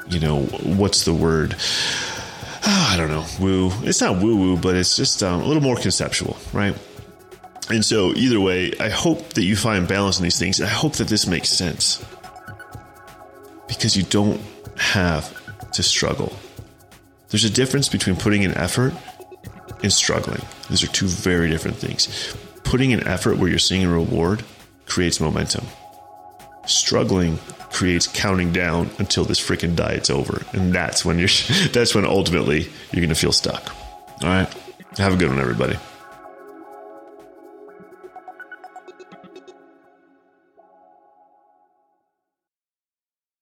you 0.08 0.20
know, 0.20 0.42
what's 0.42 1.04
the 1.04 1.14
word? 1.14 1.56
Oh, 1.58 2.88
I 2.92 2.96
don't 2.96 3.08
know, 3.08 3.24
woo. 3.40 3.72
It's 3.82 4.00
not 4.00 4.22
woo 4.22 4.36
woo, 4.36 4.56
but 4.56 4.76
it's 4.76 4.94
just 4.94 5.22
um, 5.24 5.40
a 5.40 5.46
little 5.46 5.62
more 5.62 5.76
conceptual, 5.76 6.36
right? 6.52 6.76
And 7.70 7.84
so, 7.84 8.12
either 8.12 8.38
way, 8.40 8.74
I 8.78 8.88
hope 8.88 9.34
that 9.34 9.42
you 9.42 9.56
find 9.56 9.88
balance 9.88 10.18
in 10.18 10.22
these 10.22 10.38
things. 10.38 10.60
I 10.60 10.68
hope 10.68 10.94
that 10.94 11.08
this 11.08 11.26
makes 11.26 11.48
sense 11.48 12.04
because 13.70 13.96
you 13.96 14.02
don't 14.02 14.40
have 14.76 15.32
to 15.70 15.82
struggle. 15.82 16.32
There's 17.28 17.44
a 17.44 17.50
difference 17.50 17.88
between 17.88 18.16
putting 18.16 18.42
in 18.42 18.52
effort 18.54 18.92
and 19.84 19.92
struggling. 19.92 20.42
These 20.68 20.82
are 20.82 20.88
two 20.88 21.06
very 21.06 21.48
different 21.48 21.76
things. 21.76 22.34
Putting 22.64 22.90
in 22.90 23.06
effort 23.06 23.38
where 23.38 23.48
you're 23.48 23.60
seeing 23.60 23.84
a 23.84 23.88
reward 23.88 24.42
creates 24.86 25.20
momentum. 25.20 25.64
Struggling 26.66 27.38
creates 27.70 28.08
counting 28.08 28.52
down 28.52 28.90
until 28.98 29.24
this 29.24 29.40
freaking 29.40 29.76
diet's 29.76 30.10
over. 30.10 30.44
And 30.52 30.74
that's 30.74 31.04
when 31.04 31.20
you're 31.20 31.28
that's 31.72 31.94
when 31.94 32.04
ultimately 32.04 32.68
you're 32.92 33.02
gonna 33.02 33.14
feel 33.14 33.32
stuck. 33.32 33.72
All 34.22 34.28
right. 34.28 34.52
Have 34.98 35.14
a 35.14 35.16
good 35.16 35.28
one, 35.28 35.38
everybody. 35.38 35.78